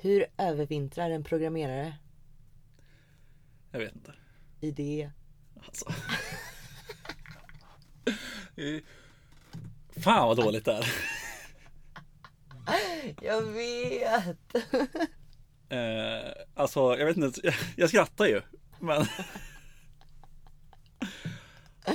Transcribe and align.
Hur 0.00 0.26
övervintrar 0.38 1.10
en 1.10 1.24
programmerare? 1.24 1.96
Jag 3.70 3.78
vet 3.78 3.94
inte. 3.94 4.14
Idé. 4.60 5.10
Alltså. 5.66 5.92
Eh, 8.56 8.80
Fan 10.02 10.28
vad 10.28 10.36
dåligt 10.36 10.64
det 10.64 10.72
är. 10.72 10.86
Jag 13.22 13.42
vet! 13.42 14.54
Eh, 15.68 16.32
alltså 16.54 16.80
jag 16.98 17.06
vet 17.06 17.16
inte, 17.16 17.40
jag, 17.42 17.54
jag 17.76 17.88
skrattar 17.88 18.26
ju. 18.26 18.42
Men. 18.80 19.06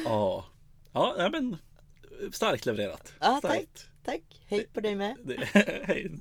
Ja. 0.05 0.45
Ja, 0.93 1.15
nej, 1.17 1.29
men 1.31 1.57
starkt 2.31 2.65
levererat. 2.65 3.13
Ja, 3.19 3.37
starkt. 3.39 3.89
Tack. 4.03 4.41
Hej 4.47 4.67
på 4.73 4.79
dig 4.81 4.95
med. 4.95 5.17
Det, 5.23 5.35
hej. 5.87 6.11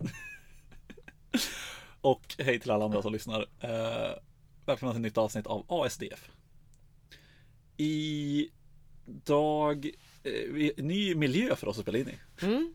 Och 2.02 2.34
hej 2.38 2.60
till 2.60 2.70
alla 2.70 2.84
andra 2.84 3.02
som 3.02 3.12
lyssnar. 3.12 3.40
Uh, 3.40 4.14
välkomna 4.66 4.92
till 4.92 4.98
ett 5.00 5.02
nytt 5.02 5.18
avsnitt 5.18 5.46
av 5.46 5.64
ASDF. 5.68 6.30
Idag, 7.76 9.84
uh, 9.86 10.52
vi- 10.52 10.72
ny 10.76 11.14
miljö 11.14 11.56
för 11.56 11.66
oss 11.66 11.78
att 11.78 11.82
spela 11.82 11.98
in 11.98 12.08
i. 12.08 12.18
Mm. 12.44 12.74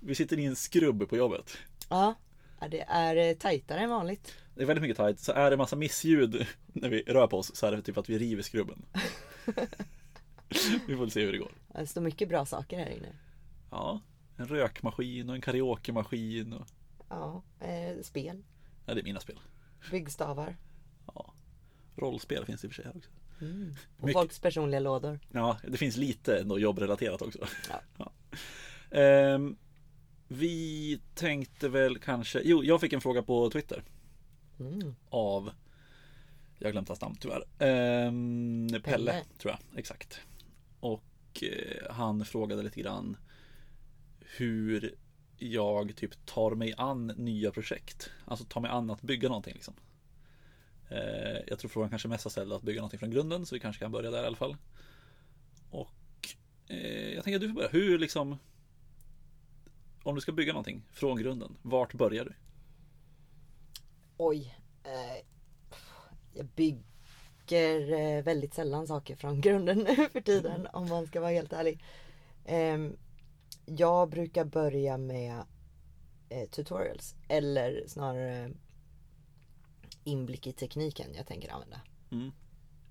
Vi 0.00 0.14
sitter 0.14 0.38
i 0.38 0.44
en 0.44 0.56
skrubb 0.56 1.08
på 1.08 1.16
jobbet. 1.16 1.58
Ja. 1.88 2.14
ja, 2.60 2.68
det 2.68 2.80
är 2.80 3.16
eh, 3.16 3.34
tajtare 3.36 3.80
än 3.80 3.90
vanligt. 3.90 4.34
Det 4.54 4.62
är 4.62 4.66
väldigt 4.66 4.82
mycket 4.82 4.96
tajt. 4.96 5.20
Så 5.20 5.32
är 5.32 5.50
det 5.50 5.56
massa 5.56 5.76
missljud 5.76 6.46
när 6.66 6.88
vi 6.88 7.02
rör 7.02 7.26
på 7.26 7.38
oss 7.38 7.56
så 7.56 7.66
är 7.66 7.72
det 7.72 7.82
typ 7.82 7.98
att 7.98 8.08
vi 8.08 8.18
river 8.18 8.42
skrubben. 8.42 8.86
vi 10.86 10.96
får 10.96 11.08
se 11.08 11.24
hur 11.24 11.32
det 11.32 11.38
går. 11.38 11.52
Det 11.68 11.86
står 11.86 12.00
mycket 12.00 12.28
bra 12.28 12.46
saker 12.46 12.78
här 12.78 12.90
inne. 12.90 13.08
Ja, 13.70 14.00
en 14.36 14.46
rökmaskin 14.46 15.28
och 15.28 15.34
en 15.34 15.40
karaokemaskin. 15.40 16.52
Och... 16.52 16.66
Ja, 17.14 17.42
eh, 17.66 18.02
spel, 18.02 18.44
Ja, 18.86 18.94
det 18.94 19.00
är 19.00 19.04
mina 19.04 19.20
spel. 19.20 19.40
byggstavar 19.90 20.56
Ja. 21.14 21.34
Rollspel 21.96 22.44
finns 22.44 22.60
det 22.60 22.66
i 22.66 22.68
och 22.68 22.72
för 22.74 22.82
sig 22.82 22.90
här 22.92 22.96
också. 22.98 23.10
och 23.98 24.04
Mycket- 24.06 24.20
folks 24.20 24.38
personliga 24.40 24.80
lådor. 24.80 25.20
Ja, 25.32 25.58
det 25.68 25.76
finns 25.76 25.96
lite 25.96 26.38
ändå 26.38 26.58
jobbrelaterat 26.58 27.22
också. 27.22 27.38
Ja. 27.98 28.12
Ehm, 28.98 29.56
vi 30.28 31.00
tänkte 31.14 31.68
väl 31.68 31.98
kanske, 31.98 32.40
jo, 32.44 32.64
jag 32.64 32.80
fick 32.80 32.92
en 32.92 33.00
fråga 33.00 33.22
på 33.22 33.50
Twitter 33.50 33.82
Mm. 34.60 34.94
av, 35.08 35.50
jag 36.58 36.66
har 36.66 36.72
glömt 36.72 36.88
hans 36.88 37.00
namn 37.00 37.16
tyvärr, 37.20 37.44
Ehm, 37.58 38.68
Pelle, 38.70 38.80
Pelle. 38.80 39.24
tror 39.38 39.52
jag, 39.52 39.78
exakt. 39.78 40.20
Och 40.80 41.42
eh, 41.42 41.92
han 41.92 42.24
frågade 42.24 42.62
lite 42.62 42.80
grann 42.80 43.16
hur 44.36 44.94
jag 45.44 45.96
typ 45.96 46.26
tar 46.26 46.54
mig 46.54 46.74
an 46.76 47.06
nya 47.06 47.50
projekt. 47.50 48.10
Alltså 48.24 48.44
tar 48.44 48.60
mig 48.60 48.70
an 48.70 48.90
att 48.90 49.02
bygga 49.02 49.28
någonting 49.28 49.54
liksom. 49.54 49.74
Eh, 50.88 51.38
jag 51.46 51.58
tror 51.58 51.68
frågan 51.68 51.90
kanske 51.90 52.08
mest 52.08 52.26
är 52.26 52.30
ställd 52.30 52.52
att 52.52 52.62
bygga 52.62 52.80
någonting 52.80 52.98
från 52.98 53.10
grunden 53.10 53.46
så 53.46 53.54
vi 53.54 53.60
kanske 53.60 53.80
kan 53.80 53.92
börja 53.92 54.10
där 54.10 54.22
i 54.22 54.26
alla 54.26 54.36
fall. 54.36 54.56
Och 55.70 56.28
eh, 56.68 57.14
jag 57.14 57.24
tänker 57.24 57.36
att 57.36 57.40
du 57.40 57.48
får 57.48 57.54
börja. 57.54 57.68
Hur 57.68 57.98
liksom 57.98 58.38
Om 60.02 60.14
du 60.14 60.20
ska 60.20 60.32
bygga 60.32 60.52
någonting 60.52 60.82
från 60.90 61.18
grunden, 61.18 61.56
vart 61.62 61.94
börjar 61.94 62.24
du? 62.24 62.32
Oj. 64.16 64.58
Eh, 64.84 65.24
jag 66.34 66.46
bygger 66.46 67.92
eh, 67.92 68.22
väldigt 68.22 68.54
sällan 68.54 68.86
saker 68.86 69.16
från 69.16 69.40
grunden 69.40 69.78
nu 69.88 70.08
för 70.12 70.20
tiden 70.20 70.66
om 70.72 70.88
man 70.88 71.06
ska 71.06 71.20
vara 71.20 71.30
helt 71.30 71.52
ärlig. 71.52 71.84
Ehm, 72.44 72.96
jag 73.66 74.08
brukar 74.08 74.44
börja 74.44 74.98
med 74.98 75.44
eh, 76.28 76.48
tutorials 76.48 77.14
eller 77.28 77.84
snarare 77.86 78.50
inblick 80.04 80.46
i 80.46 80.52
tekniken 80.52 81.14
jag 81.14 81.26
tänker 81.26 81.52
använda. 81.52 81.80
Mm. 82.10 82.30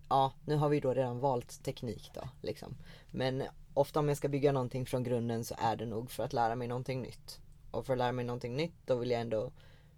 Ja, 0.09 0.33
nu 0.45 0.55
har 0.55 0.69
vi 0.69 0.79
då 0.79 0.93
redan 0.93 1.19
valt 1.19 1.63
teknik 1.63 2.11
då. 2.13 2.29
Liksom. 2.41 2.75
Men 3.11 3.43
ofta 3.73 3.99
om 3.99 4.07
jag 4.07 4.17
ska 4.17 4.29
bygga 4.29 4.51
någonting 4.51 4.85
från 4.85 5.03
grunden 5.03 5.45
så 5.45 5.55
är 5.57 5.75
det 5.75 5.85
nog 5.85 6.11
för 6.11 6.23
att 6.23 6.33
lära 6.33 6.55
mig 6.55 6.67
någonting 6.67 7.01
nytt. 7.01 7.39
Och 7.71 7.85
för 7.85 7.93
att 7.93 7.99
lära 7.99 8.11
mig 8.11 8.25
någonting 8.25 8.55
nytt 8.55 8.75
då 8.85 8.95
vill 8.95 9.11
jag 9.11 9.21
ändå 9.21 9.51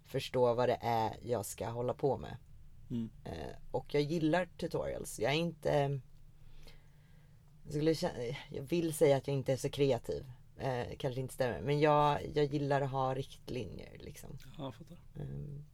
förstå 0.04 0.54
vad 0.54 0.68
det 0.68 0.78
är 0.80 1.16
jag 1.22 1.46
ska 1.46 1.68
hålla 1.68 1.94
på 1.94 2.16
med. 2.16 2.36
Mm. 2.90 3.10
Eh, 3.24 3.56
och 3.70 3.94
jag 3.94 4.02
gillar 4.02 4.48
tutorials. 4.58 5.18
Jag 5.20 5.32
är 5.32 5.36
inte... 5.36 6.00
Jag, 7.64 7.72
skulle, 7.72 7.92
kä- 7.92 8.36
jag 8.50 8.62
vill 8.62 8.94
säga 8.94 9.16
att 9.16 9.28
jag 9.28 9.36
inte 9.36 9.52
är 9.52 9.56
så 9.56 9.70
kreativ. 9.70 10.24
Eh, 10.58 10.96
kanske 10.98 11.20
inte 11.20 11.34
stämmer. 11.34 11.60
Men 11.60 11.80
jag, 11.80 12.20
jag 12.34 12.44
gillar 12.44 12.80
att 12.80 12.90
ha 12.90 13.14
riktlinjer 13.14 13.96
liksom. 13.98 14.30
Ja, 14.58 14.64
jag 14.64 14.74
fattar. 14.74 14.96
Ehm, 15.20 15.64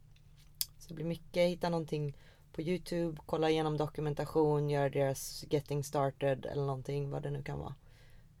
Så 0.77 0.87
det 0.87 0.93
blir 0.93 1.05
mycket, 1.05 1.49
hitta 1.49 1.69
någonting 1.69 2.17
på 2.53 2.61
Youtube, 2.61 3.17
kolla 3.25 3.49
igenom 3.49 3.77
dokumentation, 3.77 4.69
göra 4.69 4.89
deras 4.89 5.45
getting 5.49 5.83
started 5.83 6.45
eller 6.45 6.65
någonting, 6.65 7.09
vad 7.09 7.23
det 7.23 7.31
nu 7.31 7.43
kan 7.43 7.59
vara. 7.59 7.75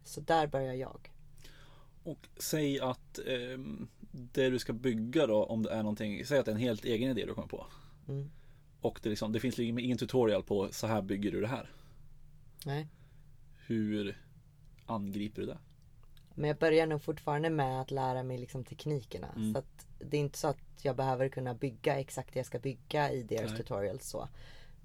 Så 0.03 0.21
där 0.21 0.47
börjar 0.47 0.73
jag. 0.73 1.11
Och 2.03 2.27
säg 2.37 2.79
att 2.79 3.19
ehm, 3.27 3.87
det 4.11 4.49
du 4.49 4.59
ska 4.59 4.73
bygga 4.73 5.27
då, 5.27 5.43
om 5.43 5.63
det 5.63 5.71
är 5.71 5.83
någonting, 5.83 6.25
säg 6.25 6.39
att 6.39 6.45
det 6.45 6.51
är 6.51 6.55
en 6.55 6.61
helt 6.61 6.85
egen 6.85 7.11
idé 7.11 7.25
du 7.25 7.33
kommer 7.33 7.47
på. 7.47 7.65
Mm. 8.07 8.31
Och 8.81 8.99
det, 9.03 9.09
liksom, 9.09 9.31
det 9.31 9.39
finns 9.39 9.57
liksom 9.57 9.79
ingen 9.79 9.97
tutorial 9.97 10.43
på 10.43 10.67
så 10.71 10.87
här 10.87 11.01
bygger 11.01 11.31
du 11.31 11.41
det 11.41 11.47
här. 11.47 11.69
Nej. 12.65 12.87
Hur 13.57 14.17
angriper 14.85 15.41
du 15.41 15.47
det? 15.47 15.57
Men 16.35 16.47
jag 16.47 16.57
börjar 16.57 16.87
nog 16.87 17.01
fortfarande 17.01 17.49
med 17.49 17.81
att 17.81 17.91
lära 17.91 18.23
mig 18.23 18.37
liksom 18.37 18.63
teknikerna. 18.63 19.27
Mm. 19.35 19.53
Så 19.53 19.59
att 19.59 19.87
det 19.99 20.17
är 20.17 20.21
inte 20.21 20.37
så 20.37 20.47
att 20.47 20.57
jag 20.81 20.95
behöver 20.95 21.29
kunna 21.29 21.53
bygga 21.53 21.99
exakt 21.99 22.33
det 22.33 22.39
jag 22.39 22.45
ska 22.45 22.59
bygga 22.59 23.11
i 23.11 23.23
deras 23.23 23.51
Nej. 23.51 23.57
tutorials 23.57 24.09
så. 24.09 24.27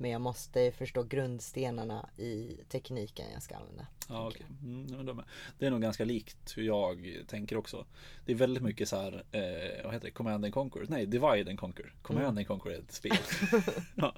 Men 0.00 0.10
jag 0.10 0.20
måste 0.20 0.72
förstå 0.72 1.02
grundstenarna 1.02 2.08
i 2.16 2.56
tekniken 2.68 3.26
jag 3.32 3.42
ska 3.42 3.56
använda. 3.56 3.86
Ja, 4.08 4.28
okej. 4.28 4.46
Mm, 4.62 5.22
det 5.58 5.66
är 5.66 5.70
nog 5.70 5.82
ganska 5.82 6.04
likt 6.04 6.56
hur 6.56 6.62
jag 6.62 7.18
tänker 7.26 7.56
också. 7.56 7.86
Det 8.26 8.32
är 8.32 8.36
väldigt 8.36 8.62
mycket 8.62 8.88
så 8.88 8.96
här, 8.96 9.24
eh, 9.32 9.84
vad 9.84 9.92
heter 9.92 10.06
det, 10.06 10.10
Command 10.10 10.44
and 10.44 10.54
Conquer? 10.54 10.86
Nej, 10.88 11.06
Divide 11.06 11.48
and 11.48 11.58
Conquer. 11.58 11.92
Command 12.02 12.38
and 12.38 12.46
Conquer 12.46 12.70
är 12.70 12.78
ett 12.78 12.92
spel. 12.92 13.16
ja. 13.94 14.14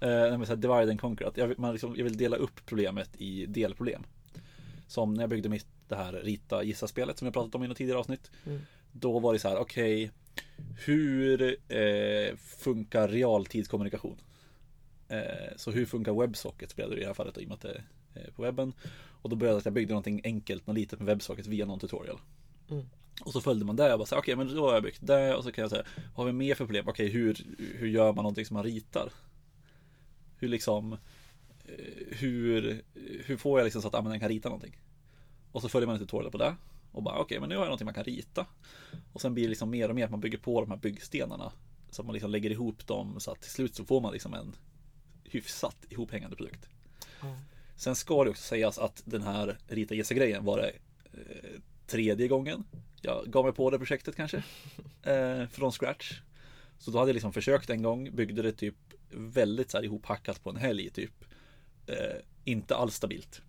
eh, 0.00 0.08
men 0.08 0.46
så 0.46 0.52
här, 0.52 0.56
Divide 0.56 0.90
and 0.90 1.00
Conquer, 1.00 1.26
att 1.26 1.36
jag, 1.36 1.58
man 1.58 1.72
liksom, 1.72 1.96
jag 1.96 2.04
vill 2.04 2.16
dela 2.16 2.36
upp 2.36 2.66
problemet 2.66 3.10
i 3.18 3.46
delproblem. 3.46 4.04
Som 4.92 5.14
när 5.14 5.22
jag 5.22 5.30
byggde 5.30 5.48
mitt, 5.48 5.66
det 5.88 5.96
här 5.96 6.12
rita 6.12 6.62
gissa-spelet 6.62 7.18
som 7.18 7.26
jag 7.26 7.34
pratat 7.34 7.54
om 7.54 7.64
i 7.64 7.68
något 7.68 7.76
tidigare 7.76 7.98
avsnitt. 7.98 8.30
Mm. 8.46 8.60
Då 8.92 9.18
var 9.18 9.32
det 9.32 9.38
så 9.38 9.48
här, 9.48 9.58
okej, 9.58 10.10
hur 10.86 11.42
eh, 11.68 12.36
funkar 12.36 13.08
realtidskommunikation? 13.08 14.16
Eh, 15.08 15.56
så 15.56 15.70
hur 15.70 15.86
funkar 15.86 16.20
WebSocket 16.20 16.70
spelade 16.70 16.94
det 16.94 16.98
i 16.98 17.00
det 17.00 17.06
här 17.06 17.14
fallet 17.14 17.34
då, 17.34 17.40
i 17.40 17.44
och 17.44 17.48
med 17.48 17.54
att 17.54 17.60
det 17.62 17.82
är 18.14 18.30
på 18.30 18.42
webben. 18.42 18.72
Och 19.22 19.30
då 19.30 19.36
började 19.36 19.54
jag 19.54 19.58
att 19.58 19.64
jag 19.64 19.74
byggde 19.74 19.92
någonting 19.92 20.20
enkelt, 20.24 20.66
något 20.66 20.76
litet 20.76 20.98
med 20.98 21.06
WebSocket 21.06 21.46
via 21.46 21.66
någon 21.66 21.80
tutorial. 21.80 22.20
Mm. 22.70 22.86
Och 23.24 23.32
så 23.32 23.40
följde 23.40 23.64
man 23.64 23.76
det 23.76 23.92
och 23.92 23.98
bara 23.98 24.06
så 24.06 24.14
här, 24.14 24.22
okej 24.22 24.36
men 24.36 24.54
då 24.54 24.66
har 24.66 24.74
jag 24.74 24.82
byggt 24.82 25.06
det 25.06 25.34
och 25.34 25.44
så 25.44 25.52
kan 25.52 25.62
jag 25.62 25.70
säga, 25.70 25.84
vad 25.96 26.16
har 26.16 26.24
vi 26.24 26.32
mer 26.32 26.54
för 26.54 26.64
problem? 26.64 26.88
Okej 26.88 27.08
hur, 27.08 27.44
hur 27.78 27.88
gör 27.88 28.12
man 28.12 28.22
någonting 28.22 28.46
som 28.46 28.54
man 28.54 28.64
ritar? 28.64 29.12
Hur 30.36 30.48
liksom, 30.48 30.96
hur, 32.10 32.82
hur 33.24 33.36
får 33.36 33.58
jag 33.58 33.64
liksom 33.64 33.82
så 33.82 33.88
att 33.88 33.94
användaren 33.94 34.20
kan 34.20 34.28
rita 34.28 34.48
någonting? 34.48 34.76
Och 35.52 35.62
så 35.62 35.68
följer 35.68 35.86
man 35.86 35.96
en 35.96 36.00
tutorial 36.00 36.30
på 36.30 36.38
det. 36.38 36.56
Och 36.92 37.02
bara 37.02 37.18
okej 37.18 37.40
men 37.40 37.48
nu 37.48 37.54
har 37.54 37.62
jag 37.62 37.68
någonting 37.68 37.84
man 37.84 37.94
kan 37.94 38.04
rita. 38.04 38.46
Och 39.12 39.20
sen 39.20 39.34
blir 39.34 39.44
det 39.44 39.48
liksom 39.48 39.70
mer 39.70 39.88
och 39.88 39.94
mer 39.94 40.04
att 40.04 40.10
man 40.10 40.20
bygger 40.20 40.38
på 40.38 40.60
de 40.60 40.70
här 40.70 40.78
byggstenarna. 40.78 41.52
Så 41.90 42.02
att 42.02 42.06
man 42.06 42.12
liksom 42.12 42.30
lägger 42.30 42.50
ihop 42.50 42.86
dem 42.86 43.20
så 43.20 43.30
att 43.30 43.40
till 43.40 43.50
slut 43.50 43.74
så 43.74 43.84
får 43.84 44.00
man 44.00 44.12
liksom 44.12 44.34
en 44.34 44.56
hyfsat 45.24 45.76
ihophängande 45.88 46.36
produkt. 46.36 46.68
Ja. 47.20 47.36
Sen 47.76 47.96
ska 47.96 48.24
det 48.24 48.30
också 48.30 48.42
sägas 48.42 48.78
att 48.78 49.02
den 49.04 49.22
här 49.22 49.58
rita 49.66 49.94
gissa 49.94 50.14
grejen 50.14 50.44
var 50.44 50.58
det 50.58 50.72
eh, 51.12 51.60
tredje 51.86 52.28
gången 52.28 52.64
jag 53.02 53.26
gav 53.26 53.44
mig 53.44 53.54
på 53.54 53.70
det 53.70 53.78
projektet 53.78 54.16
kanske. 54.16 54.42
Eh, 55.02 55.46
från 55.46 55.72
scratch. 55.72 56.20
Så 56.78 56.90
då 56.90 56.98
hade 56.98 57.08
jag 57.08 57.14
liksom 57.14 57.32
försökt 57.32 57.70
en 57.70 57.82
gång, 57.82 58.14
byggde 58.14 58.42
det 58.42 58.52
typ 58.52 58.74
väldigt 59.10 59.70
så 59.70 59.76
här 59.78 59.84
ihophackat 59.84 60.42
på 60.42 60.50
en 60.50 60.56
helg 60.56 60.90
typ. 60.90 61.24
Eh, 61.86 62.20
inte 62.44 62.76
alls 62.76 62.94
stabilt. 62.94 63.42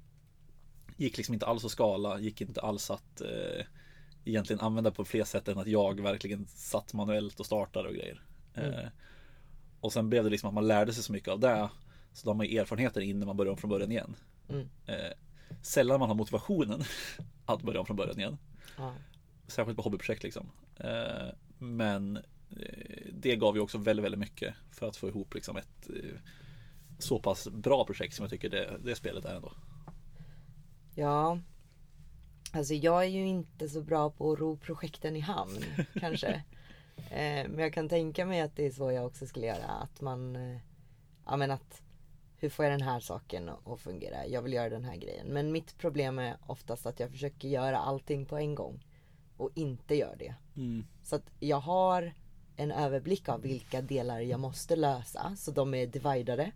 Gick 0.97 1.17
liksom 1.17 1.33
inte 1.33 1.45
alls 1.45 1.65
att 1.65 1.71
skala, 1.71 2.19
gick 2.19 2.41
inte 2.41 2.61
alls 2.61 2.91
att 2.91 3.21
eh, 3.21 3.65
egentligen 4.25 4.59
använda 4.59 4.91
på 4.91 5.05
fler 5.05 5.23
sätt 5.23 5.47
än 5.47 5.57
att 5.57 5.67
jag 5.67 6.01
verkligen 6.01 6.47
satt 6.47 6.93
manuellt 6.93 7.39
och 7.39 7.45
startade 7.45 7.89
och 7.89 7.95
grejer. 7.95 8.21
Eh, 8.53 8.87
och 9.79 9.93
sen 9.93 10.09
blev 10.09 10.23
det 10.23 10.29
liksom 10.29 10.47
att 10.47 10.53
man 10.53 10.67
lärde 10.67 10.93
sig 10.93 11.03
så 11.03 11.11
mycket 11.11 11.29
av 11.29 11.39
det. 11.39 11.69
Så 12.13 12.25
då 12.25 12.29
har 12.29 12.35
man 12.35 12.45
ju 12.45 12.57
erfarenheter 12.57 13.01
innan 13.01 13.27
man 13.27 13.37
börjar 13.37 13.51
om 13.51 13.57
från 13.57 13.69
början 13.69 13.91
igen. 13.91 14.15
Mm. 14.49 14.69
Eh, 14.85 15.11
sällan 15.61 15.99
man 15.99 16.09
har 16.09 16.15
motivationen 16.15 16.83
att 17.45 17.61
börja 17.61 17.79
om 17.79 17.85
från 17.85 17.97
början 17.97 18.19
igen. 18.19 18.37
Ja. 18.77 18.93
Särskilt 19.47 19.77
på 19.77 19.83
hobbyprojekt 19.83 20.23
liksom. 20.23 20.51
Eh, 20.77 21.29
men 21.57 22.17
eh, 22.49 23.07
det 23.13 23.35
gav 23.35 23.55
ju 23.55 23.61
också 23.61 23.77
väldigt, 23.77 24.05
väldigt 24.05 24.19
mycket 24.19 24.55
för 24.71 24.87
att 24.87 24.95
få 24.95 25.07
ihop 25.07 25.33
liksom 25.33 25.57
ett 25.57 25.89
eh, 25.89 26.19
så 27.03 27.19
pass 27.19 27.47
bra 27.47 27.85
projekt 27.85 28.15
som 28.15 28.23
jag 28.23 28.29
tycker 28.29 28.49
det, 28.49 28.77
det 28.83 28.95
spelet 28.95 29.25
är 29.25 29.35
ändå. 29.35 29.51
Ja. 30.95 31.39
Alltså 32.51 32.73
jag 32.73 33.03
är 33.03 33.07
ju 33.07 33.25
inte 33.25 33.69
så 33.69 33.81
bra 33.81 34.09
på 34.09 34.31
att 34.31 34.39
ro 34.39 34.57
projekten 34.57 35.15
i 35.15 35.19
hamn 35.19 35.63
kanske. 35.99 36.43
Eh, 36.95 37.47
men 37.49 37.59
jag 37.59 37.73
kan 37.73 37.89
tänka 37.89 38.25
mig 38.25 38.41
att 38.41 38.55
det 38.55 38.65
är 38.65 38.71
så 38.71 38.91
jag 38.91 39.05
också 39.05 39.27
skulle 39.27 39.45
göra. 39.45 39.65
Att 39.65 40.01
man, 40.01 40.35
eh, 40.35 40.57
ja 41.25 41.37
men 41.37 41.51
att 41.51 41.81
hur 42.37 42.49
får 42.49 42.65
jag 42.65 42.73
den 42.73 42.87
här 42.87 42.99
saken 42.99 43.49
att 43.49 43.79
fungera? 43.79 44.27
Jag 44.27 44.41
vill 44.41 44.53
göra 44.53 44.69
den 44.69 44.83
här 44.83 44.95
grejen. 44.95 45.27
Men 45.27 45.51
mitt 45.51 45.77
problem 45.77 46.19
är 46.19 46.37
oftast 46.47 46.85
att 46.85 46.99
jag 46.99 47.11
försöker 47.11 47.47
göra 47.47 47.77
allting 47.77 48.25
på 48.25 48.37
en 48.37 48.55
gång. 48.55 48.85
Och 49.37 49.49
inte 49.55 49.95
gör 49.95 50.15
det. 50.19 50.35
Mm. 50.55 50.85
Så 51.03 51.15
att 51.15 51.31
jag 51.39 51.59
har 51.59 52.13
en 52.55 52.71
överblick 52.71 53.29
av 53.29 53.41
vilka 53.41 53.81
delar 53.81 54.19
jag 54.19 54.39
måste 54.39 54.75
lösa. 54.75 55.35
Så 55.35 55.51
de 55.51 55.73
är 55.73 55.87
dividade. 55.87 56.51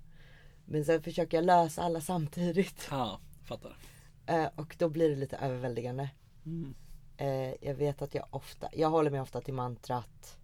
Men 0.69 0.85
sen 0.85 1.03
försöker 1.03 1.37
jag 1.37 1.45
lösa 1.45 1.83
alla 1.83 2.01
samtidigt. 2.01 2.87
Ja, 2.91 3.19
fattar. 3.43 3.77
Eh, 4.25 4.47
och 4.55 4.75
då 4.79 4.89
blir 4.89 5.09
det 5.09 5.15
lite 5.15 5.37
överväldigande. 5.37 6.09
Mm. 6.45 6.75
Eh, 7.17 7.53
jag 7.61 7.75
vet 7.75 8.01
att 8.01 8.15
jag 8.15 8.25
ofta, 8.29 8.69
jag 8.73 8.89
håller 8.89 9.11
mig 9.11 9.21
ofta 9.21 9.41
till 9.41 9.53
mantrat 9.53 10.37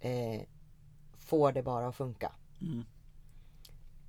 eh, 0.00 0.42
Får 1.18 1.52
det 1.52 1.62
bara 1.62 1.88
att 1.88 1.96
funka. 1.96 2.32
Mm. 2.60 2.84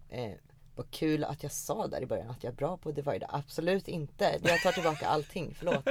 Eh, 0.09 0.37
vad 0.75 0.91
kul 0.91 1.23
att 1.23 1.43
jag 1.43 1.51
sa 1.51 1.87
där 1.87 2.01
i 2.01 2.05
början 2.05 2.29
att 2.29 2.43
jag 2.43 2.51
är 2.51 2.57
bra 2.57 2.77
på 2.77 2.89
att 2.89 2.95
divida. 2.95 3.27
Absolut 3.29 3.87
inte. 3.87 4.39
Jag 4.43 4.61
tar 4.61 4.71
tillbaka 4.71 5.07
allting. 5.07 5.55
Förlåt. 5.55 5.87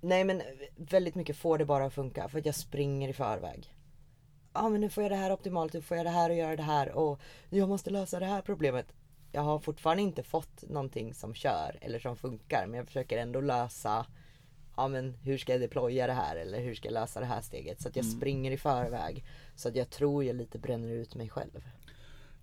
Nej 0.00 0.24
men 0.24 0.42
väldigt 0.76 1.14
mycket 1.14 1.36
får 1.36 1.58
det 1.58 1.64
bara 1.64 1.86
att 1.86 1.94
funka. 1.94 2.28
För 2.28 2.38
att 2.38 2.46
jag 2.46 2.54
springer 2.54 3.08
i 3.08 3.12
förväg. 3.12 3.74
Ja 4.54 4.60
ah, 4.60 4.68
men 4.68 4.80
nu 4.80 4.90
får 4.90 5.02
jag 5.02 5.12
det 5.12 5.16
här 5.16 5.32
optimalt. 5.32 5.72
Nu 5.72 5.82
får 5.82 5.96
jag 5.96 6.06
det 6.06 6.10
här 6.10 6.30
och 6.30 6.36
göra 6.36 6.56
det 6.56 6.62
här. 6.62 6.92
Och 6.92 7.20
jag 7.50 7.68
måste 7.68 7.90
lösa 7.90 8.18
det 8.20 8.26
här 8.26 8.42
problemet. 8.42 8.86
Jag 9.32 9.42
har 9.42 9.58
fortfarande 9.58 10.02
inte 10.02 10.22
fått 10.22 10.62
någonting 10.70 11.14
som 11.14 11.34
kör 11.34 11.78
eller 11.80 11.98
som 11.98 12.16
funkar. 12.16 12.66
Men 12.66 12.76
jag 12.76 12.86
försöker 12.86 13.18
ändå 13.18 13.40
lösa 13.40 14.06
ja 14.76 14.88
men 14.88 15.14
hur 15.22 15.38
ska 15.38 15.52
jag 15.52 15.60
deploya 15.60 16.06
det 16.06 16.12
här 16.12 16.36
eller 16.36 16.60
hur 16.60 16.74
ska 16.74 16.88
jag 16.88 16.92
lösa 16.94 17.20
det 17.20 17.26
här 17.26 17.40
steget. 17.40 17.80
Så 17.82 17.88
att 17.88 17.96
jag 17.96 18.04
Mm. 18.04 18.16
springer 18.16 18.50
i 18.50 18.56
förväg. 18.56 19.24
Så 19.56 19.68
att 19.68 19.76
jag 19.76 19.90
tror 19.90 20.24
jag 20.24 20.36
lite 20.36 20.58
bränner 20.58 20.88
ut 20.88 21.14
mig 21.14 21.28
själv. 21.28 21.64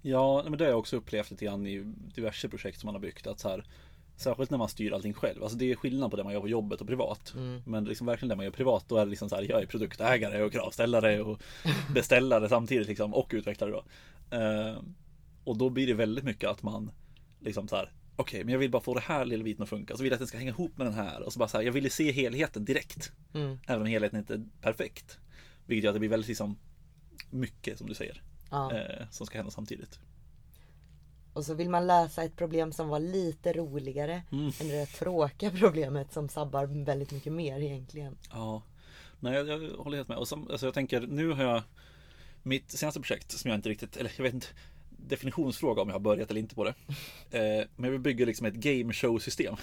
Ja, 0.02 0.44
men 0.44 0.58
det 0.58 0.64
har 0.64 0.70
jag 0.70 0.80
också 0.80 0.96
upplevt 0.98 1.32
lite 1.32 1.46
grann 1.46 1.68
i 1.68 1.80
diverse 2.16 2.50
projekt 2.50 2.80
som 2.80 2.88
man 2.88 2.96
har 2.96 3.02
byggt. 3.02 3.28
Att 3.28 3.40
så 3.40 3.50
här, 3.50 3.66
särskilt 4.19 4.50
när 4.50 4.57
man 4.57 4.69
styr 4.69 4.92
allting 4.92 5.13
själv. 5.13 5.44
Alltså 5.44 5.57
det 5.57 5.71
är 5.71 5.75
skillnad 5.75 6.12
på 6.12 6.18
det 6.18 6.24
man 6.24 6.33
gör 6.33 6.42
på 6.42 6.48
jobbet 6.48 6.81
och 6.81 6.88
privat. 6.88 7.33
Mm. 7.36 7.62
Men 7.66 7.86
liksom 7.86 8.07
verkligen 8.07 8.30
det 8.30 8.36
man 8.36 8.45
gör 8.45 8.51
privat, 8.51 8.86
då 8.88 8.98
är 8.98 9.06
det 9.06 9.10
liksom 9.10 9.30
så 9.30 9.36
här, 9.36 9.45
jag 9.50 9.62
är 9.62 9.66
produktägare 9.66 10.44
och 10.44 10.51
kravställare 10.51 11.21
och 11.21 11.42
beställare 11.94 12.50
samtidigt 12.50 12.88
liksom 12.88 13.13
och 13.13 13.31
utvecklare 13.33 13.71
då. 13.71 13.83
Eh, 14.38 14.77
och 15.44 15.57
då 15.57 15.69
blir 15.69 15.88
det 15.88 15.94
väldigt 15.94 16.25
mycket 16.25 16.50
att 16.50 16.63
man 16.63 16.92
liksom 17.39 17.68
så 17.68 17.75
här, 17.75 17.92
okej, 18.16 18.44
men 18.44 18.51
jag 18.51 18.60
vill 18.60 18.71
bara 18.71 18.81
få 18.81 18.94
det 18.94 19.00
här 19.00 19.25
lilla 19.25 19.44
biten 19.44 19.63
att 19.63 19.69
funka. 19.69 19.98
Så 19.98 20.04
vill 20.04 20.10
jag 20.10 20.16
att 20.16 20.19
den 20.19 20.27
ska 20.27 20.38
hänga 20.38 20.50
ihop 20.50 20.77
med 20.77 20.88
den 20.88 20.94
här. 20.94 21.21
Och 21.21 21.33
så 21.33 21.39
bara 21.39 21.50
så 21.50 21.57
här, 21.57 21.66
jag 21.66 21.71
vill 21.71 21.83
ju 21.83 21.89
se 21.89 22.12
helheten 22.12 22.66
direkt. 22.66 23.12
Mm. 23.33 23.60
Även 23.68 23.81
om 23.81 23.88
helheten 23.88 24.19
inte 24.19 24.33
är 24.33 24.44
perfekt. 24.62 25.19
Vilket 25.66 25.83
gör 25.83 25.89
att 25.89 25.95
det 25.95 26.00
blir 26.00 26.10
väldigt 26.10 26.27
liksom 26.27 26.57
mycket 27.30 27.77
som 27.77 27.88
du 27.88 27.94
säger. 27.94 28.21
Ja. 28.51 28.74
Eh, 28.74 29.06
som 29.12 29.25
ska 29.25 29.38
hända 29.38 29.51
samtidigt. 29.51 30.00
Och 31.40 31.46
så 31.46 31.54
vill 31.54 31.70
man 31.70 31.88
lösa 31.88 32.24
ett 32.24 32.36
problem 32.36 32.72
som 32.72 32.88
var 32.90 33.00
lite 33.00 33.54
roligare 33.54 34.22
Mm. 34.32 34.52
än 34.62 34.68
det 34.68 34.86
tråkiga 34.86 35.52
problemet 35.60 36.14
som 36.14 36.30
sabbar 36.30 36.66
väldigt 36.86 37.12
mycket 37.12 37.34
mer 37.34 37.60
egentligen. 37.60 38.18
Ja, 38.32 38.64
nej 39.20 39.34
jag, 39.34 39.48
jag 39.48 39.78
håller 39.78 39.98
helt 39.98 40.08
med. 40.08 40.18
Och 40.18 40.28
som, 40.28 40.48
alltså 40.52 40.68
jag 40.68 40.74
tänker, 40.74 41.02
nu 41.02 41.32
har 41.32 41.44
jag 41.44 41.62
mitt 42.44 42.72
senaste 42.72 43.00
projekt 43.02 43.32
som 43.32 43.50
jag 43.50 43.58
inte 43.58 43.70
riktigt, 43.70 43.98
eller 43.98 44.12
jag 44.18 44.24
vet 44.24 44.34
inte 44.34 44.48
definitionsfråga 44.90 45.82
om 45.82 45.88
jag 45.88 45.96
har 45.96 46.00
börjat 46.00 46.30
eller 46.30 46.40
inte 46.42 46.56
på 46.56 46.64
det. 46.64 46.74
Eh, 47.32 47.66
men 47.76 47.92
vill 47.92 48.00
bygga 48.00 48.26
liksom 48.26 48.46
ett 48.46 48.54
game 48.54 48.94
show 48.94 49.20
system. 49.20 49.56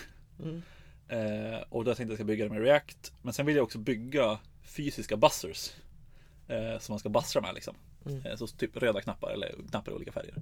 Mm. 0.43 0.63
Eh, 1.09 1.61
och 1.69 1.85
då 1.85 1.95
tänkte 1.95 2.03
jag 2.03 2.07
att 2.07 2.09
jag 2.09 2.17
ska 2.17 2.25
bygga 2.25 2.45
det 2.45 2.51
med 2.51 2.63
React. 2.63 3.13
Men 3.23 3.33
sen 3.33 3.47
vill 3.47 3.57
jag 3.57 3.63
också 3.65 3.79
bygga 3.79 4.39
fysiska 4.63 5.17
buzzers. 5.17 5.73
Eh, 6.49 6.79
som 6.79 6.93
man 6.93 6.99
ska 6.99 7.09
buzzra 7.09 7.41
med 7.41 7.55
liksom. 7.55 7.75
Mm. 8.07 8.27
Eh, 8.27 8.37
så 8.37 8.47
typ 8.47 8.77
röda 8.77 9.01
knappar 9.01 9.31
eller 9.31 9.55
knappar 9.71 9.93
i 9.93 9.95
olika 9.95 10.13
färger. 10.13 10.35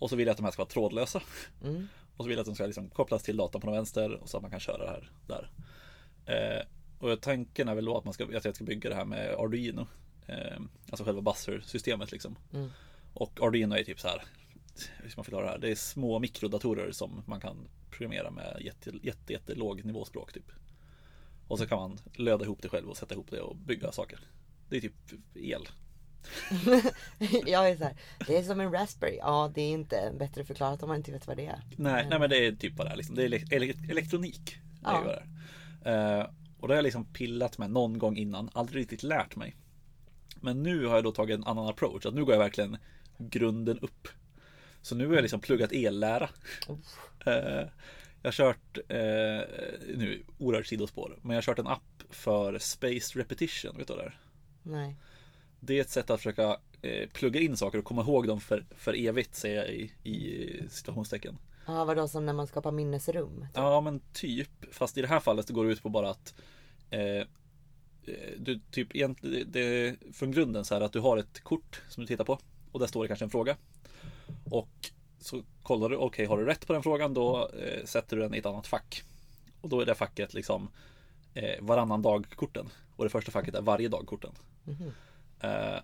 Och 0.00 0.10
så 0.10 0.16
vill 0.16 0.26
jag 0.26 0.32
att 0.32 0.36
de 0.36 0.44
här 0.44 0.52
ska 0.52 0.62
vara 0.62 0.70
trådlösa. 0.70 1.22
Mm. 1.64 1.88
Och 2.16 2.24
så 2.24 2.28
vill 2.28 2.36
jag 2.36 2.40
att 2.40 2.46
de 2.46 2.54
ska 2.54 2.66
liksom 2.66 2.90
kopplas 2.90 3.22
till 3.22 3.36
datorn 3.36 3.60
på 3.60 3.66
den 3.66 3.76
vänster 3.76 4.14
och 4.14 4.28
så 4.28 4.36
att 4.36 4.42
man 4.42 4.50
kan 4.50 4.60
köra 4.60 4.84
det 4.84 4.90
här 4.90 5.10
där. 5.26 5.50
Eh, 6.26 6.66
och 6.98 7.20
tanken 7.20 7.68
är 7.68 7.74
väl 7.74 7.84
då 7.84 7.98
att, 7.98 8.04
man 8.04 8.14
ska, 8.14 8.36
att 8.36 8.44
jag 8.44 8.54
ska 8.54 8.64
bygga 8.64 8.90
det 8.90 8.96
här 8.96 9.04
med 9.04 9.34
Arduino. 9.34 9.86
Eh, 10.26 10.60
alltså 10.90 11.04
själva 11.04 11.20
buzzer-systemet 11.20 12.12
liksom. 12.12 12.36
Mm. 12.52 12.70
Och 13.14 13.42
Arduino 13.42 13.74
är 13.74 13.84
typ 13.84 14.00
så 14.00 14.08
här. 14.08 14.22
Hur 15.02 15.10
ska 15.10 15.18
man 15.18 15.24
förklara 15.24 15.44
det 15.44 15.50
här? 15.50 15.58
Det 15.58 15.70
är 15.70 15.74
små 15.74 16.18
mikrodatorer 16.18 16.92
som 16.92 17.22
man 17.26 17.40
kan 17.40 17.68
programmera 17.90 18.30
med 18.30 18.56
jätte, 18.60 18.92
jätte, 19.02 19.32
jätte 19.32 19.54
låg 19.54 19.84
nivåspråk 19.84 20.32
typ. 20.32 20.52
Och 21.48 21.58
så 21.58 21.66
kan 21.66 21.78
man 21.78 21.98
löda 22.14 22.44
ihop 22.44 22.62
det 22.62 22.68
själv 22.68 22.88
och 22.88 22.96
sätta 22.96 23.14
ihop 23.14 23.30
det 23.30 23.40
och 23.40 23.56
bygga 23.56 23.92
saker. 23.92 24.20
Det 24.68 24.76
är 24.76 24.80
typ 24.80 25.12
el. 25.34 25.68
jag 27.46 27.68
är 27.70 27.76
så 27.76 27.84
här, 27.84 27.94
det 28.26 28.36
är 28.38 28.42
som 28.42 28.60
en 28.60 28.72
Raspberry. 28.72 29.16
Ja, 29.16 29.52
det 29.54 29.60
är 29.60 29.70
inte 29.70 30.12
bättre 30.18 30.44
förklarat 30.44 30.82
om 30.82 30.88
man 30.88 30.96
inte 30.96 31.12
vet 31.12 31.26
vad 31.26 31.36
det 31.36 31.46
är. 31.46 31.60
Nej, 31.76 32.06
nej 32.10 32.18
men 32.18 32.30
det 32.30 32.46
är 32.46 32.52
typ 32.52 32.78
vad 32.78 32.86
det 32.86 32.90
är. 32.90 32.96
Liksom. 32.96 33.14
Det 33.14 33.24
är 33.24 33.28
ele- 33.28 33.46
ele- 33.50 33.90
elektronik. 33.90 34.56
Det 34.80 34.88
är 34.88 34.92
Ja. 34.92 35.02
vad 35.04 35.14
det 35.14 35.22
är. 35.90 36.18
Eh, 36.20 36.26
och 36.60 36.68
det 36.68 36.74
har 36.74 36.76
jag 36.78 36.82
liksom 36.82 37.04
pillat 37.04 37.58
med 37.58 37.70
någon 37.70 37.98
gång 37.98 38.16
innan. 38.16 38.50
Aldrig 38.52 38.80
riktigt 38.82 39.02
lärt 39.02 39.36
mig. 39.36 39.56
Men 40.40 40.62
nu 40.62 40.86
har 40.86 40.94
jag 40.94 41.04
då 41.04 41.12
tagit 41.12 41.34
en 41.34 41.44
annan 41.44 41.68
approach. 41.68 42.06
Att 42.06 42.14
nu 42.14 42.24
går 42.24 42.34
jag 42.34 42.38
verkligen 42.40 42.76
grunden 43.18 43.78
upp. 43.78 44.08
Så 44.82 44.94
nu 44.94 45.06
har 45.06 45.14
jag 45.14 45.22
liksom 45.22 45.40
pluggat 45.40 45.72
ellära. 45.72 46.30
Eh, 47.26 47.68
jag 48.22 48.28
har 48.28 48.32
kört, 48.32 48.78
eh, 48.88 48.96
nu 49.96 50.22
oerhört 50.38 50.66
sidospår, 50.66 51.18
men 51.22 51.30
jag 51.30 51.36
har 51.36 51.42
kört 51.42 51.58
en 51.58 51.66
app 51.66 52.02
för 52.10 52.58
Spaced 52.58 53.16
Repetition. 53.16 53.76
Vet 53.78 53.88
du 53.88 53.94
vad 53.94 54.02
det 54.04 54.06
är? 54.08 54.18
Nej. 54.62 54.96
Det 55.60 55.78
är 55.78 55.80
ett 55.80 55.90
sätt 55.90 56.10
att 56.10 56.20
försöka 56.20 56.56
eh, 56.82 57.08
plugga 57.08 57.40
in 57.40 57.56
saker 57.56 57.78
och 57.78 57.84
komma 57.84 58.02
ihåg 58.02 58.26
dem 58.26 58.40
för, 58.40 58.64
för 58.76 59.06
evigt, 59.06 59.34
säger 59.34 59.56
jag 59.56 59.68
i, 59.68 59.92
i 60.10 60.68
situationstecken. 60.70 61.38
Ja, 61.66 61.84
vadå 61.84 62.08
som 62.08 62.26
när 62.26 62.32
man 62.32 62.46
skapar 62.46 62.72
minnesrum? 62.72 63.46
Ja 63.54 63.80
men 63.80 64.00
typ. 64.12 64.74
Fast 64.74 64.98
i 64.98 65.00
det 65.00 65.08
här 65.08 65.20
fallet 65.20 65.46
så 65.46 65.54
går 65.54 65.64
det 65.64 65.72
ut 65.72 65.82
på 65.82 65.88
bara 65.88 66.10
att 66.10 66.34
eh, 66.90 67.00
eh, 67.00 67.24
du 68.38 68.60
typ 68.70 68.96
egentligen, 68.96 69.52
det, 69.52 69.96
från 70.12 70.32
grunden 70.32 70.64
så 70.64 70.74
här 70.74 70.80
att 70.80 70.92
du 70.92 71.00
har 71.00 71.16
ett 71.16 71.40
kort 71.40 71.82
som 71.88 72.00
du 72.00 72.06
tittar 72.06 72.24
på 72.24 72.38
och 72.72 72.80
där 72.80 72.86
står 72.86 73.02
det 73.02 73.08
kanske 73.08 73.24
en 73.24 73.30
fråga. 73.30 73.56
Och 74.50 74.90
så 75.18 75.42
kollar 75.62 75.88
du, 75.88 75.96
okej 75.96 76.26
har 76.26 76.38
du 76.38 76.44
rätt 76.44 76.66
på 76.66 76.72
den 76.72 76.82
frågan 76.82 77.14
då 77.14 77.48
eh, 77.48 77.84
sätter 77.84 78.16
du 78.16 78.22
den 78.22 78.34
i 78.34 78.38
ett 78.38 78.46
annat 78.46 78.66
fack. 78.66 79.02
Och 79.60 79.68
då 79.68 79.80
är 79.80 79.86
det 79.86 79.94
facket 79.94 80.34
liksom 80.34 80.68
eh, 81.34 81.60
varannan 81.60 82.02
dag-korten. 82.02 82.68
Och 82.96 83.04
det 83.04 83.10
första 83.10 83.32
facket 83.32 83.54
är 83.54 83.62
varje 83.62 83.88
dag-korten. 83.88 84.32
Mhm. 84.64 84.92
Eh, 85.40 85.78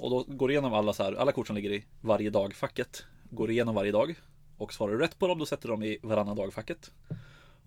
och 0.00 0.10
då 0.10 0.24
går 0.28 0.48
du 0.48 0.54
igenom 0.54 0.74
alla, 0.74 0.92
så 0.92 1.02
här, 1.02 1.12
alla 1.12 1.32
kort 1.32 1.46
som 1.46 1.56
ligger 1.56 1.70
i 1.72 1.84
varje 2.00 2.30
dag-facket. 2.30 3.04
Går 3.30 3.46
du 3.46 3.52
igenom 3.52 3.74
varje 3.74 3.92
dag. 3.92 4.14
Och 4.58 4.72
svarar 4.72 4.92
du 4.92 4.98
rätt 4.98 5.18
på 5.18 5.26
dem 5.28 5.38
då 5.38 5.46
sätter 5.46 5.68
du 5.68 5.72
dem 5.72 5.82
i 5.82 5.98
varannan 6.02 6.36
dag-facket. 6.36 6.90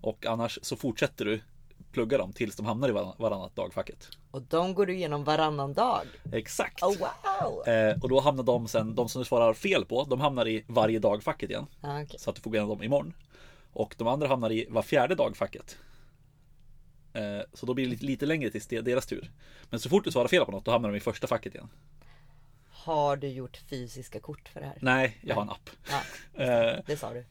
Och 0.00 0.26
annars 0.26 0.58
så 0.62 0.76
fortsätter 0.76 1.24
du 1.24 1.40
plugga 1.92 2.18
dem 2.18 2.32
tills 2.32 2.56
de 2.56 2.66
hamnar 2.66 2.88
i 2.88 2.92
varann- 2.92 3.14
varannat 3.18 3.56
dag-facket. 3.56 4.08
Och 4.30 4.42
de 4.42 4.74
går 4.74 4.86
du 4.86 4.94
igenom 4.94 5.24
varannan 5.24 5.72
dag. 5.74 6.02
Exakt! 6.32 6.82
Oh 6.82 6.94
wow! 6.98 7.68
Eh, 7.68 8.02
och 8.02 8.08
då 8.08 8.20
hamnar 8.20 8.44
de 8.44 8.68
sen, 8.68 8.94
de 8.94 9.08
som 9.08 9.20
du 9.20 9.24
svarar 9.26 9.54
fel 9.54 9.84
på, 9.84 10.04
de 10.04 10.20
hamnar 10.20 10.48
i 10.48 10.64
varje 10.68 10.98
dag-facket 10.98 11.50
igen. 11.50 11.66
Ja, 11.80 12.02
okej. 12.02 12.18
Så 12.20 12.30
att 12.30 12.36
du 12.36 12.42
får 12.42 12.50
gå 12.50 12.54
igenom 12.56 12.68
dem 12.70 12.82
imorgon. 12.82 13.14
Och 13.72 13.94
de 13.98 14.08
andra 14.08 14.28
hamnar 14.28 14.52
i 14.52 14.66
var 14.70 14.82
fjärde 14.82 15.14
dag-facket. 15.14 15.76
Eh, 17.16 17.40
så 17.52 17.66
då 17.66 17.74
blir 17.74 17.84
det 17.84 17.90
lite, 17.90 18.04
lite 18.04 18.26
längre 18.26 18.50
tills 18.50 18.66
deras 18.66 19.06
tur. 19.06 19.30
Men 19.70 19.80
så 19.80 19.88
fort 19.88 20.04
du 20.04 20.10
svarar 20.10 20.28
fel 20.28 20.44
på 20.44 20.52
något, 20.52 20.64
då 20.64 20.70
hamnar 20.70 20.90
de 20.90 20.96
i 20.96 21.00
första 21.00 21.26
facket 21.26 21.54
igen. 21.54 21.68
Har 22.70 23.16
du 23.16 23.28
gjort 23.28 23.56
fysiska 23.56 24.20
kort 24.20 24.48
för 24.48 24.60
det 24.60 24.66
här? 24.66 24.78
Nej, 24.80 25.18
jag 25.22 25.34
har 25.34 25.42
en 25.42 25.50
app. 25.50 25.70
Ja, 25.90 26.02
Eh, 26.44 26.80
det 26.86 26.96
sa 26.96 27.12
du. 27.12 27.24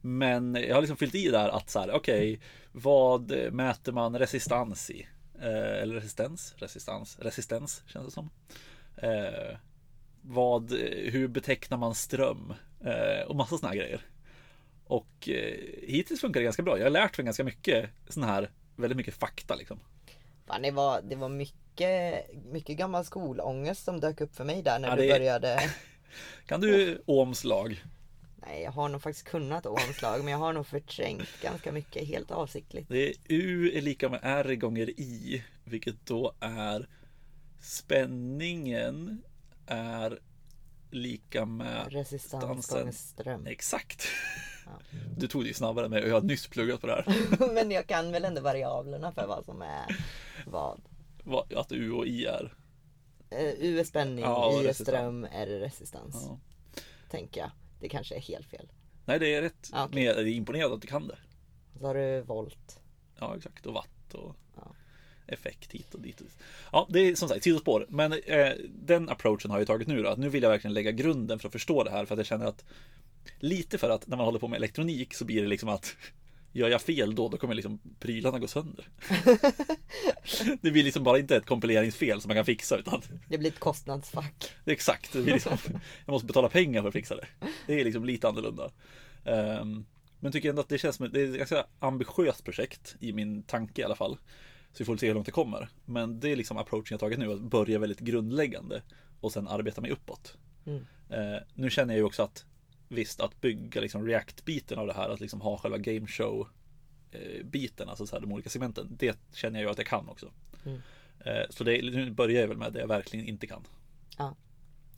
Men 0.00 0.54
jag 0.54 0.74
har 0.74 0.82
liksom 0.82 0.96
fyllt 0.96 1.14
i 1.14 1.28
där 1.28 1.48
att 1.48 1.70
så 1.70 1.80
här, 1.80 1.90
okej, 1.92 2.40
vad 2.72 3.52
mäter 3.52 3.92
man 3.92 4.18
resistans 4.18 4.90
i? 4.90 5.08
Eh, 5.40 5.82
eller 5.82 5.94
resistens? 5.94 6.54
Resistans? 6.56 7.18
Resistens 7.18 7.82
känns 7.86 8.06
det 8.06 8.12
som. 8.12 8.30
Eh, 8.96 9.56
vad, 10.22 10.72
hur 11.10 11.28
betecknar 11.28 11.78
man 11.78 11.94
ström? 11.94 12.54
Eh, 12.84 13.26
och 13.26 13.36
massa 13.36 13.58
sådana 13.58 13.76
grejer. 13.76 14.00
Och 14.84 15.28
hittills 15.82 16.20
funkar 16.20 16.40
det 16.40 16.44
ganska 16.44 16.62
bra. 16.62 16.78
Jag 16.78 16.84
har 16.84 16.90
lärt 16.90 17.18
mig 17.18 17.24
ganska 17.24 17.44
mycket 17.44 17.90
sådana 18.08 18.32
här, 18.32 18.50
väldigt 18.76 18.96
mycket 18.96 19.14
fakta 19.14 19.54
liksom. 19.54 19.80
Fan, 20.46 20.62
det 20.62 20.70
var, 20.70 21.02
det 21.02 21.16
var 21.16 21.28
mycket, 21.28 22.26
mycket 22.44 22.76
gammal 22.76 23.04
skolångest 23.04 23.84
som 23.84 24.00
dök 24.00 24.20
upp 24.20 24.36
för 24.36 24.44
mig 24.44 24.62
där 24.62 24.78
när 24.78 24.88
Ja, 24.88 24.96
du 24.96 25.08
började. 25.08 25.60
Kan 26.46 26.60
du 26.60 27.02
Ohms 27.06 27.44
lag? 27.44 27.84
Nej, 28.36 28.62
jag 28.62 28.70
har 28.72 28.88
nog 28.88 29.02
faktiskt 29.02 29.26
kunnat 29.26 29.66
omslag 29.66 30.24
men 30.24 30.32
jag 30.32 30.38
har 30.38 30.52
nog 30.52 30.66
förträngt 30.66 31.28
ganska 31.42 31.72
mycket 31.72 32.08
helt 32.08 32.30
avsiktligt. 32.30 32.88
Det 32.88 33.08
är 33.08 33.14
U 33.28 33.70
är 33.74 33.80
lika 33.82 34.08
med 34.08 34.20
R 34.22 34.54
gånger 34.54 34.90
I, 35.00 35.44
vilket 35.64 36.06
då 36.06 36.32
är 36.40 36.88
spänningen 37.60 39.22
är 39.66 40.18
lika 40.90 41.44
med 41.44 41.92
Resistans 41.92 42.66
gånger 42.68 42.92
ström. 42.92 43.46
exakt. 43.46 44.06
Du 45.16 45.26
tog 45.28 45.42
det 45.42 45.48
ju 45.48 45.54
snabbare 45.54 45.84
än 45.84 45.90
mig 45.90 46.02
och 46.02 46.08
jag 46.08 46.14
har 46.14 46.22
nyss 46.22 46.48
pluggat 46.48 46.80
på 46.80 46.86
det 46.86 46.92
här. 46.92 47.54
men 47.54 47.70
jag 47.70 47.86
kan 47.86 48.12
väl 48.12 48.24
ändå 48.24 48.40
variablerna 48.40 49.12
för 49.12 49.26
vad 49.26 49.44
som 49.44 49.62
är 49.62 49.96
vad. 50.46 50.80
att 51.56 51.72
U 51.72 51.90
och 51.90 52.06
I 52.06 52.24
är. 52.26 52.54
Eh, 53.30 53.48
U 53.58 53.80
är 53.80 53.84
spänning, 53.84 54.24
Ja, 54.24 54.62
I 54.62 54.66
är 54.66 54.72
ström, 54.72 55.24
R 55.24 55.46
är 55.48 55.60
resistans. 55.60 56.24
Ja. 56.28 56.38
Tänker 57.10 57.40
jag. 57.40 57.50
Det 57.80 57.88
kanske 57.88 58.14
är 58.14 58.20
helt 58.20 58.46
fel. 58.46 58.68
Nej, 59.04 59.18
det 59.18 59.34
är 59.34 59.42
rätt. 59.42 59.68
Ja, 59.72 59.84
okej. 59.84 59.94
Men 59.94 60.04
jag 60.04 60.18
är 60.18 60.26
imponerad 60.26 60.72
att 60.72 60.80
du 60.80 60.86
kan 60.86 61.08
det. 61.08 61.18
Så 61.78 61.86
har 61.86 61.94
du 61.94 62.20
volt. 62.20 62.80
Ja, 63.18 63.36
exakt. 63.36 63.66
Och 63.66 63.74
watt 63.74 64.14
och 64.14 64.36
Ja. 64.56 64.74
effekt 65.26 65.72
hit 65.72 65.94
och 65.94 66.00
dit. 66.00 66.20
och 66.20 66.26
dit. 66.26 66.38
Ja, 66.72 66.86
det 66.90 67.00
är 67.00 67.14
som 67.14 67.28
sagt 67.28 67.44
sidospår. 67.44 67.86
Men 67.88 68.12
eh, 68.12 68.52
den 68.68 69.08
approachen 69.08 69.50
har 69.50 69.58
jag 69.58 69.66
tagit 69.66 69.88
nu 69.88 70.02
då. 70.02 70.08
Att 70.08 70.18
nu 70.18 70.28
vill 70.28 70.42
jag 70.42 70.50
verkligen 70.50 70.74
lägga 70.74 70.90
grunden 70.90 71.38
för 71.38 71.48
att 71.48 71.52
förstå 71.52 71.84
det 71.84 71.90
här. 71.90 72.04
För 72.04 72.14
att 72.14 72.18
jag 72.18 72.26
känner 72.26 72.46
att 72.46 72.64
lite 73.38 73.78
för 73.78 73.90
att 73.90 74.06
när 74.06 74.16
man 74.16 74.26
håller 74.26 74.38
på 74.38 74.48
med 74.48 74.56
elektronik 74.56 75.14
så 75.14 75.24
blir 75.24 75.42
det 75.42 75.48
liksom 75.48 75.68
att 75.68 75.96
Gör 76.56 76.68
jag 76.68 76.82
fel 76.82 77.14
då, 77.14 77.28
då 77.28 77.36
kommer 77.36 77.54
liksom 77.54 77.78
prylarna 77.98 78.38
gå 78.38 78.46
sönder. 78.46 78.88
det 80.60 80.70
blir 80.70 80.84
liksom 80.84 81.04
bara 81.04 81.18
inte 81.18 81.36
ett 81.36 81.46
kompileringsfel 81.46 82.20
som 82.20 82.28
man 82.28 82.36
kan 82.36 82.44
fixa 82.44 82.76
utan 82.76 83.02
Det 83.28 83.38
blir 83.38 83.50
ett 83.50 83.58
kostnadsfack. 83.58 84.52
exakt, 84.64 85.12
det 85.12 85.22
blir 85.22 85.32
liksom, 85.32 85.58
jag 86.06 86.12
måste 86.12 86.26
betala 86.26 86.48
pengar 86.48 86.80
för 86.80 86.88
att 86.88 86.94
fixa 86.94 87.16
det. 87.16 87.26
Det 87.66 87.80
är 87.80 87.84
liksom 87.84 88.04
lite 88.04 88.28
annorlunda. 88.28 88.70
Ehm, 89.24 89.84
men 90.20 90.32
tycker 90.32 90.50
ändå 90.50 90.60
att 90.62 90.68
det 90.68 90.78
känns 90.78 90.96
som 90.96 91.06
ett, 91.06 91.12
det 91.12 91.20
är 91.20 91.30
ett 91.30 91.38
ganska 91.38 91.66
ambitiöst 91.78 92.44
projekt 92.44 92.96
i 93.00 93.12
min 93.12 93.42
tanke 93.42 93.80
i 93.80 93.84
alla 93.84 93.96
fall. 93.96 94.18
Så 94.72 94.78
vi 94.78 94.84
får 94.84 94.96
se 94.96 95.06
hur 95.06 95.14
långt 95.14 95.26
det 95.26 95.32
kommer. 95.32 95.68
Men 95.84 96.20
det 96.20 96.32
är 96.32 96.36
liksom 96.36 96.56
approachen 96.56 96.86
jag 96.90 97.00
tagit 97.00 97.18
nu, 97.18 97.32
att 97.32 97.40
börja 97.40 97.78
väldigt 97.78 98.00
grundläggande 98.00 98.82
och 99.20 99.32
sen 99.32 99.48
arbeta 99.48 99.80
mig 99.80 99.90
uppåt. 99.90 100.36
Mm. 100.66 100.86
Eh, 101.08 101.42
nu 101.54 101.70
känner 101.70 101.94
jag 101.94 101.98
ju 101.98 102.04
också 102.04 102.22
att 102.22 102.44
visst, 102.88 103.20
att 103.20 103.40
bygga 103.40 103.80
liksom 103.80 104.06
React-biten 104.06 104.78
av 104.78 104.86
det 104.86 104.92
här, 104.92 105.08
att 105.08 105.20
liksom 105.20 105.40
ha 105.40 105.58
själva 105.58 105.78
game 105.78 106.06
show 106.06 106.48
eh, 107.10 107.44
biten, 107.44 107.88
alltså 107.88 108.06
så 108.06 108.16
här, 108.16 108.20
de 108.20 108.32
olika 108.32 108.50
segmenten, 108.50 108.96
det 108.98 109.18
känner 109.32 109.60
jag 109.60 109.66
ju 109.66 109.70
att 109.70 109.78
jag 109.78 109.86
kan 109.86 110.08
också. 110.08 110.32
Mm. 110.64 110.80
Eh, 111.20 111.50
så 111.50 111.64
det, 111.64 111.82
nu 111.82 112.10
börjar 112.10 112.40
jag 112.40 112.48
väl 112.48 112.56
med 112.56 112.72
det 112.72 112.80
jag 112.80 112.88
verkligen 112.88 113.26
inte 113.26 113.46
kan. 113.46 113.66
Ja. 114.18 114.36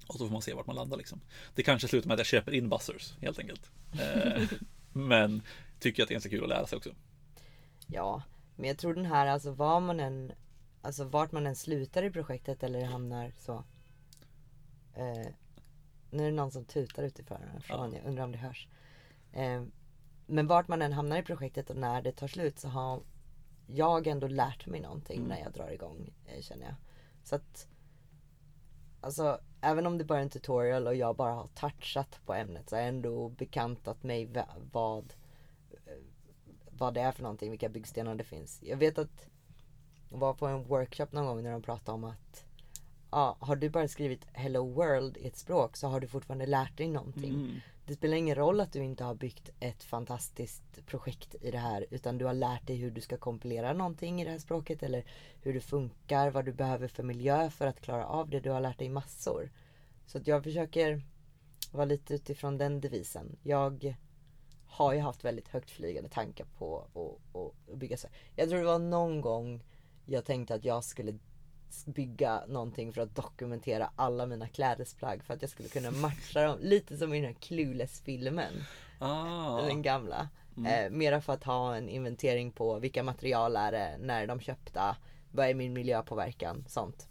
Och 0.07 0.14
så 0.14 0.26
får 0.26 0.33
man 0.33 0.43
se 0.43 0.55
vart 0.55 0.66
man 0.66 0.76
landar 0.76 0.97
liksom. 0.97 1.21
Det 1.55 1.62
kanske 1.62 1.88
slutar 1.88 2.09
med 2.09 2.14
att 2.14 2.21
jag 2.21 2.26
köper 2.26 2.55
in 2.55 2.69
buzzers 2.69 3.16
helt 3.21 3.38
enkelt. 3.38 3.71
Eh, 3.93 4.43
men 4.93 5.43
tycker 5.81 6.02
att 6.02 6.09
det 6.09 6.12
är 6.12 6.14
ganska 6.14 6.31
kul 6.31 6.43
att 6.43 6.49
lära 6.49 6.66
sig 6.66 6.76
också. 6.76 6.90
Ja, 7.87 8.23
men 8.57 8.69
jag 8.69 8.78
tror 8.78 8.95
den 8.95 9.07
här, 9.07 9.26
alltså 9.26 9.50
var 9.50 9.81
man 9.81 10.00
än, 10.00 10.33
alltså 10.83 11.05
vart 11.05 11.33
man 11.33 11.47
än 11.47 11.57
slutar 11.57 12.02
i 12.02 12.11
projektet 12.11 12.62
eller 12.62 12.85
hamnar 12.85 13.33
så. 13.38 13.64
Eh, 14.95 15.33
nu 16.10 16.22
är 16.22 16.30
det 16.30 16.36
någon 16.36 16.50
som 16.50 16.64
tutar 16.64 17.02
utifrån 17.02 17.38
härifrån, 17.52 17.92
jag 17.92 18.04
undrar 18.04 18.25
om 18.25 18.32
det 18.32 18.38
hörs. 18.38 18.68
Eh, 19.32 19.62
men 20.26 20.46
vart 20.46 20.68
man 20.68 20.82
än 20.82 20.92
hamnar 20.92 21.16
i 21.18 21.22
projektet 21.22 21.70
och 21.70 21.76
när 21.76 22.02
det 22.02 22.12
tar 22.12 22.28
slut 22.28 22.58
så 22.58 22.68
har 22.68 23.00
jag 23.66 24.06
ändå 24.06 24.26
lärt 24.28 24.66
mig 24.66 24.80
någonting 24.80 25.16
Mm. 25.18 25.28
när 25.28 25.38
jag 25.40 25.52
drar 25.52 25.70
igång, 25.70 26.12
eh, 26.26 26.40
känner 26.42 26.64
jag. 26.66 26.75
Så 27.25 27.36
att, 27.36 27.68
alltså 29.00 29.40
även 29.60 29.86
om 29.86 29.98
det 29.98 30.04
bara 30.04 30.18
är 30.18 30.22
en 30.22 30.30
tutorial 30.30 30.86
och 30.86 30.94
jag 30.94 31.16
bara 31.16 31.32
har 31.32 31.48
touchat 31.54 32.20
på 32.26 32.34
ämnet 32.34 32.68
så 32.70 32.76
har 32.76 32.80
jag 32.80 32.88
ändå 32.88 33.28
bekantat 33.28 34.02
mig 34.02 34.26
va- 34.26 34.48
vad 34.72 35.14
vad 36.78 36.94
det 36.94 37.00
är 37.00 37.12
för 37.12 37.22
någonting, 37.22 37.50
vilka 37.50 37.68
byggstenar 37.68 38.14
det 38.14 38.25
finns. 38.25 38.62
Jag 38.62 38.76
vet 38.76 38.98
att 38.98 39.28
jag 40.10 40.18
var 40.18 40.34
på 40.34 40.46
en 40.46 40.64
workshop 40.64 41.06
någon 41.10 41.26
gång 41.26 41.42
när 41.42 41.52
de 41.52 41.62
pratade 41.62 41.94
om 41.94 42.04
att 42.04 42.45
ja, 43.10 43.36
har 43.40 43.56
du 43.56 43.68
bara 43.70 43.88
skrivit 43.88 44.26
Hello 44.32 44.72
World 44.72 45.16
i 45.16 45.26
ett 45.26 45.36
språk 45.36 45.76
så 45.76 45.86
har 45.88 46.00
du 46.00 46.06
fortfarande 46.06 46.46
lärt 46.46 46.76
dig 46.76 46.88
någonting. 46.88 47.34
Mm. 47.34 47.60
Det 47.86 47.94
spelar 47.94 48.16
ingen 48.16 48.34
roll 48.34 48.60
att 48.60 48.72
du 48.72 48.84
inte 48.84 49.04
har 49.04 49.14
byggt 49.14 49.50
ett 49.60 49.82
fantastiskt 49.82 50.86
projekt 50.86 51.34
i 51.40 51.50
det 51.50 51.58
här 51.58 51.86
utan 51.90 52.18
du 52.18 52.25
har 52.25 52.34
lärt 52.34 52.66
dig 52.66 52.76
hur 52.76 52.90
du 52.90 53.00
ska 53.00 53.16
kompilera 53.16 53.72
någonting 53.72 54.20
i 54.20 54.25
det 54.25 54.30
här 54.30 54.38
språket 54.38 54.82
eller 54.82 55.04
hur 55.42 55.54
det 55.54 55.60
funkar, 55.60 56.30
vad 56.30 56.44
du 56.44 56.52
behöver 56.52 56.88
för 56.88 57.02
miljö 57.02 57.50
för 57.50 57.66
att 57.66 57.80
klara 57.80 58.06
av 58.06 58.30
det. 58.30 58.40
Du 58.40 58.50
har 58.50 58.60
lärt 58.60 58.78
dig 58.78 58.88
massor. 58.88 59.50
Så 60.06 60.18
att 60.18 60.26
jag 60.26 60.44
försöker 60.44 61.02
vara 61.72 61.84
lite 61.84 62.14
utifrån 62.14 62.58
den 62.58 62.80
devisen. 62.80 63.36
Jag 63.42 63.96
har 64.66 64.92
ju 64.92 65.00
haft 65.00 65.25
väldigt 65.25 65.48
högt 65.48 65.70
flygande 65.70 66.08
tankar 66.10 66.46
på 66.58 66.78
att- 67.34 67.78
bygga 67.78 67.96
så. 67.96 68.08
här. 68.08 68.16
Jag 68.36 68.48
tror 68.48 68.58
det 68.58 68.66
var 68.66 68.78
någon 68.78 69.20
gång 69.20 69.64
jag 70.04 70.25
tänkte 70.25 70.54
att 70.54 70.64
jag 70.64 70.84
skulle 70.84 71.18
bygga 71.87 72.42
någonting 72.49 72.92
för 72.92 73.00
att 73.00 73.14
dokumentera 73.14 73.90
alla 73.96 74.26
mina 74.26 74.49
klädesplagg 74.49 75.25
för 75.25 75.35
att 75.35 75.42
jag 75.42 75.50
skulle 75.50 75.68
kunna 75.68 75.90
matcha 75.90 76.42
dem. 76.42 76.58
Lite 76.61 76.96
som 76.96 77.14
i 77.14 77.16
den 77.16 77.26
här 77.26 77.40
Clueless-filmen. 77.40 78.52
Ah, 78.99 79.62
Den 79.62 79.82
gamla. 79.82 80.28
Mm. 80.56 80.87
Eh, 80.87 80.90
mera 80.90 81.20
för 81.20 81.32
att 81.32 81.44
ha 81.44 81.76
en 81.76 81.88
inventering 81.88 82.52
på 82.52 82.78
vilka 82.78 83.02
material 83.02 83.56
är 83.56 83.73
det, 83.73 83.96
när 84.00 84.23
är 84.23 84.26
de 84.26 84.40
köpta, 84.40 84.96
vad 85.32 85.49
är 85.49 85.54
min 85.54 85.73
miljöpåverkan, 85.73 86.64
sånt. 86.68 87.08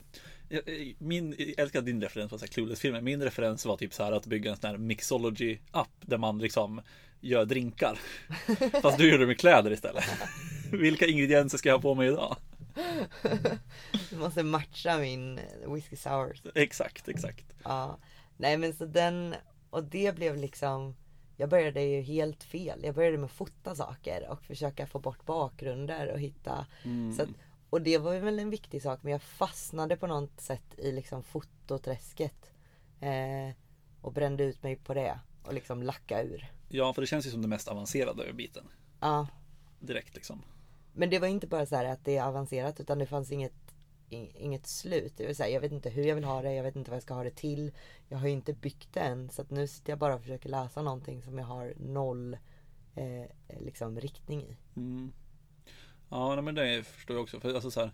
Eh, 0.50 0.60
min, 0.98 1.36
jag 1.38 1.60
älskar 1.60 1.82
din 1.82 2.02
referens 2.02 2.32
här 2.32 2.48
Clueless-filmen. 2.48 3.04
Min 3.04 3.24
referens 3.24 3.66
var 3.66 3.78
typ 3.78 3.94
så 3.94 4.04
här 4.04 4.12
att 4.12 4.26
bygga 4.26 4.52
en 4.52 4.58
sån 4.58 4.70
här 4.70 4.78
mixology-app 4.78 5.92
där 6.02 6.18
man 6.18 6.40
liksom 6.40 6.82
gör 7.22 7.46
drinkar. 7.46 8.00
Fast 8.82 8.98
du 8.98 9.10
gör 9.10 9.18
det 9.18 9.28
med 9.28 9.40
kläder 9.40 9.72
istället. 9.72 10.04
Vilka 10.72 11.06
ingredienser 11.06 11.58
ska 11.58 11.70
jag 11.70 11.76
ha 11.76 11.82
på 11.82 11.96
mig 11.96 12.08
idag? 12.08 12.36
Du 14.10 14.18
måste 14.18 14.44
matcha 14.44 14.98
min 14.98 15.38
eh, 15.38 15.74
whisky 15.74 15.96
sour. 15.96 16.36
Exakt, 16.56 17.08
exakt. 17.08 17.46
Ja. 17.64 17.98
Nej 18.38 18.58
men 18.58 18.74
så 18.74 18.86
den, 18.86 19.36
och 19.70 19.84
det 19.84 20.16
blev 20.16 20.38
liksom 20.38 20.96
Jag 21.38 21.50
började 21.50 21.82
ju 21.82 22.02
helt 22.02 22.44
fel. 22.44 22.80
Jag 22.84 22.96
började 22.96 23.18
med 23.18 23.26
att 23.26 23.32
fota 23.32 23.76
saker 23.76 24.28
och 24.30 24.44
försöka 24.44 24.88
få 24.88 25.00
bort 25.00 25.26
bakgrunder 25.26 26.08
och 26.12 26.20
hitta 26.20 26.66
Mm. 26.84 27.14
så 27.16 27.24
att, 27.24 27.30
Och 27.70 27.82
det 27.82 27.98
var 27.98 28.20
väl 28.20 28.40
en 28.40 28.50
viktig 28.50 28.82
sak 28.82 29.00
men 29.04 29.12
jag 29.12 29.22
fastnade 29.22 29.98
på 29.98 30.08
något 30.08 30.42
sätt 30.42 30.80
i 30.80 30.92
liksom 30.92 31.24
fototräsket 31.24 32.52
eh, 33.00 33.56
Och 34.02 34.14
brände 34.14 34.44
ut 34.44 34.64
mig 34.64 34.76
på 34.76 34.94
det 34.94 35.20
och 35.44 35.54
liksom 35.54 35.84
lacka 35.84 36.24
ur 36.24 36.52
Ja, 36.70 36.94
för 36.94 37.02
det 37.02 37.08
känns 37.08 37.26
ju 37.28 37.32
som 37.32 37.42
det 37.42 37.48
mest 37.48 37.68
avancerade 37.68 38.34
biten. 38.34 38.68
Ja 39.00 39.28
Direkt 39.80 40.16
liksom. 40.16 40.42
Men 40.96 41.10
det 41.10 41.20
var 41.20 41.28
inte 41.28 41.48
bara 41.48 41.66
så 41.66 41.76
här 41.76 41.86
att 41.86 42.06
det 42.06 42.18
är 42.18 42.24
avancerat 42.24 42.80
utan 42.80 43.00
det 43.00 43.06
fanns 43.06 43.32
inget 43.32 43.54
Inget 44.10 44.68
slut. 44.68 45.14
Det 45.18 45.26
vill 45.26 45.36
säga, 45.36 45.50
jag 45.50 45.62
vet 45.62 45.72
inte 45.72 45.90
hur 45.90 46.04
jag 46.04 46.16
vill 46.16 46.24
ha 46.24 46.42
det, 46.42 46.54
jag 46.54 46.64
vet 46.64 46.76
inte 46.76 46.92
vad 46.92 46.96
jag 46.96 47.04
ska 47.04 47.14
ha 47.14 47.24
det 47.24 47.36
till. 47.36 47.72
Jag 48.10 48.18
har 48.18 48.28
ju 48.28 48.34
inte 48.34 48.54
byggt 48.54 48.94
det 48.94 49.00
än 49.00 49.30
så 49.30 49.42
att 49.42 49.50
nu 49.50 49.68
sitter 49.68 49.92
jag 49.92 50.00
bara 50.00 50.16
och 50.16 50.22
försöker 50.22 50.50
läsa 50.50 50.82
någonting 50.82 51.22
som 51.22 51.38
jag 51.38 51.46
har 51.46 51.74
noll 51.78 52.38
eh, 52.96 53.26
liksom 53.60 54.00
riktning 54.00 54.42
i. 54.42 54.58
Mm. 54.76 55.12
Ja, 56.10 56.42
men 56.42 56.56
det 56.56 56.84
förstår 56.84 57.16
jag 57.16 57.24
också. 57.24 57.40
För 57.40 57.54
alltså 57.54 57.72
så 57.72 57.80
här, 57.80 57.92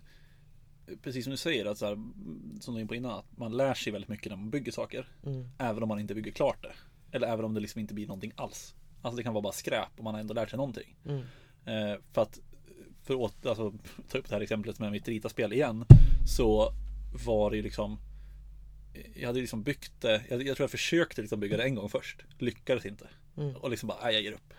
precis 1.02 1.24
som 1.24 1.30
du 1.30 1.36
säger, 1.36 1.66
att 1.66 1.78
så 1.78 1.86
här, 1.86 1.94
som 2.60 2.60
du 2.66 2.72
var 2.72 2.78
inne 2.78 2.88
på 2.88 2.94
innan, 2.94 3.18
att 3.18 3.38
man 3.38 3.56
lär 3.56 3.74
sig 3.74 3.92
väldigt 3.92 4.08
mycket 4.08 4.30
när 4.30 4.36
man 4.36 4.50
bygger 4.50 4.72
saker. 4.72 5.08
Mm. 5.26 5.48
Även 5.58 5.82
om 5.82 5.88
man 5.88 6.00
inte 6.00 6.14
bygger 6.14 6.32
klart 6.32 6.62
det. 6.62 6.74
Eller 7.16 7.26
även 7.26 7.44
om 7.44 7.54
det 7.54 7.60
liksom 7.60 7.80
inte 7.80 7.94
blir 7.94 8.06
någonting 8.06 8.32
alls. 8.36 8.74
Alltså 9.02 9.16
det 9.16 9.22
kan 9.22 9.34
vara 9.34 9.42
bara 9.42 9.52
skräp 9.52 9.98
och 9.98 10.04
man 10.04 10.14
har 10.14 10.20
ändå 10.20 10.34
lärt 10.34 10.50
sig 10.50 10.56
någonting. 10.56 10.96
Mm. 11.04 11.22
Eh, 11.64 11.98
för 13.12 13.24
att, 13.26 13.46
alltså, 13.46 13.72
ta 14.08 14.18
upp 14.18 14.28
det 14.28 14.34
här 14.34 14.42
exemplet 14.42 14.78
med 14.78 14.92
mitt 14.92 15.08
ritaspel 15.08 15.52
igen. 15.52 15.84
Så 16.26 16.72
var 17.26 17.50
det 17.50 17.56
ju 17.56 17.62
liksom 17.62 17.98
jag 19.14 19.26
hade 19.26 19.40
liksom 19.40 19.62
byggt 19.62 19.92
det, 20.00 20.22
jag, 20.28 20.42
jag 20.42 20.56
tror 20.56 20.64
jag 20.64 20.70
försökte 20.70 21.20
liksom 21.20 21.40
bygga 21.40 21.56
det 21.56 21.62
en 21.62 21.74
gång 21.74 21.88
först. 21.88 22.22
Lyckades 22.38 22.86
inte. 22.86 23.08
Mm. 23.36 23.56
Och 23.56 23.70
liksom 23.70 23.86
bara, 23.86 24.12
jag 24.12 24.22
ger 24.22 24.32
upp. 24.32 24.54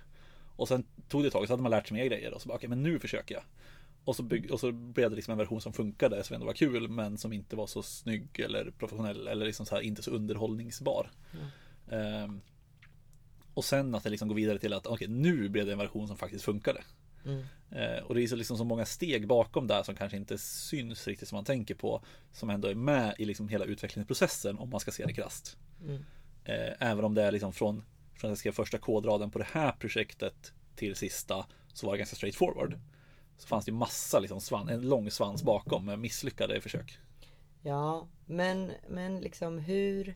Och 0.55 0.67
sen 0.67 0.83
tog 1.07 1.23
det 1.23 1.27
ett 1.27 1.33
tag, 1.33 1.47
så 1.47 1.53
hade 1.53 1.63
man 1.63 1.71
lärt 1.71 1.87
sig 1.87 1.97
mer 1.97 2.05
grejer 2.05 2.33
och 2.33 2.41
så 2.41 2.47
bara, 2.47 2.55
okej 2.55 2.69
men 2.69 2.83
nu 2.83 2.99
försöker 2.99 3.35
jag. 3.35 3.43
Och 4.05 4.15
så, 4.15 4.23
bygg, 4.23 4.51
och 4.51 4.59
så 4.59 4.71
blev 4.71 5.09
det 5.09 5.15
liksom 5.15 5.31
en 5.31 5.37
version 5.37 5.61
som 5.61 5.73
funkade, 5.73 6.23
som 6.23 6.33
ändå 6.33 6.45
var 6.45 6.53
kul, 6.53 6.87
men 6.87 7.17
som 7.17 7.33
inte 7.33 7.55
var 7.55 7.67
så 7.67 7.83
snygg 7.83 8.39
eller 8.39 8.71
professionell 8.71 9.27
eller 9.27 9.45
liksom 9.45 9.65
så 9.65 9.75
här, 9.75 9.81
inte 9.81 10.03
så 10.03 10.11
underhållningsbar. 10.11 11.11
Ehm, 11.91 12.41
och 13.53 13.65
sen 13.65 13.95
att 13.95 14.03
det 14.03 14.09
liksom 14.09 14.27
går 14.27 14.35
vidare 14.35 14.59
till 14.59 14.73
att, 14.73 14.87
okej 14.87 15.07
nu 15.07 15.49
blev 15.49 15.65
det 15.65 15.71
en 15.71 15.77
version 15.77 16.07
som 16.07 16.17
faktiskt 16.17 16.45
funkade. 16.45 16.81
Mm. 17.25 17.43
Eh, 17.71 18.03
och 18.03 18.15
det 18.15 18.23
är 18.23 18.27
så, 18.27 18.35
liksom 18.35 18.57
så 18.57 18.63
många 18.63 18.85
steg 18.85 19.27
bakom 19.27 19.67
där 19.67 19.83
som 19.83 19.95
kanske 19.95 20.17
inte 20.17 20.37
syns 20.37 21.07
riktigt 21.07 21.27
som 21.27 21.35
man 21.35 21.45
tänker 21.45 21.75
på. 21.75 22.03
Som 22.31 22.49
ändå 22.49 22.67
är 22.67 22.75
med 22.75 23.15
i 23.17 23.25
liksom 23.25 23.47
hela 23.47 23.65
utvecklingsprocessen 23.65 24.57
om 24.57 24.69
man 24.69 24.79
ska 24.79 24.91
se 24.91 25.05
det 25.05 25.13
krasst. 25.13 25.57
Mm. 25.83 26.05
Eh, 26.45 26.73
även 26.79 27.05
om 27.05 27.13
det 27.13 27.23
är 27.23 27.31
liksom 27.31 27.53
från, 27.53 27.83
från 28.15 28.27
att 28.27 28.31
jag 28.31 28.37
skrev 28.37 28.51
första 28.51 28.77
kodraden 28.77 29.31
på 29.31 29.39
det 29.39 29.47
här 29.51 29.71
projektet 29.71 30.53
till 30.75 30.95
sista 30.95 31.45
så 31.73 31.85
var 31.85 31.93
det 31.93 31.97
ganska 31.97 32.15
straight 32.15 32.35
forward. 32.35 32.79
Så 33.37 33.47
fanns 33.47 33.65
det 33.65 33.71
massa 33.71 34.19
liksom 34.19 34.41
svan, 34.41 34.69
en 34.69 34.89
lång 34.89 35.11
svans 35.11 35.43
bakom 35.43 35.85
med 35.85 35.99
misslyckade 35.99 36.61
försök. 36.61 36.99
Ja, 37.61 38.07
men, 38.25 38.71
men 38.89 39.19
liksom 39.19 39.57
hur 39.59 40.15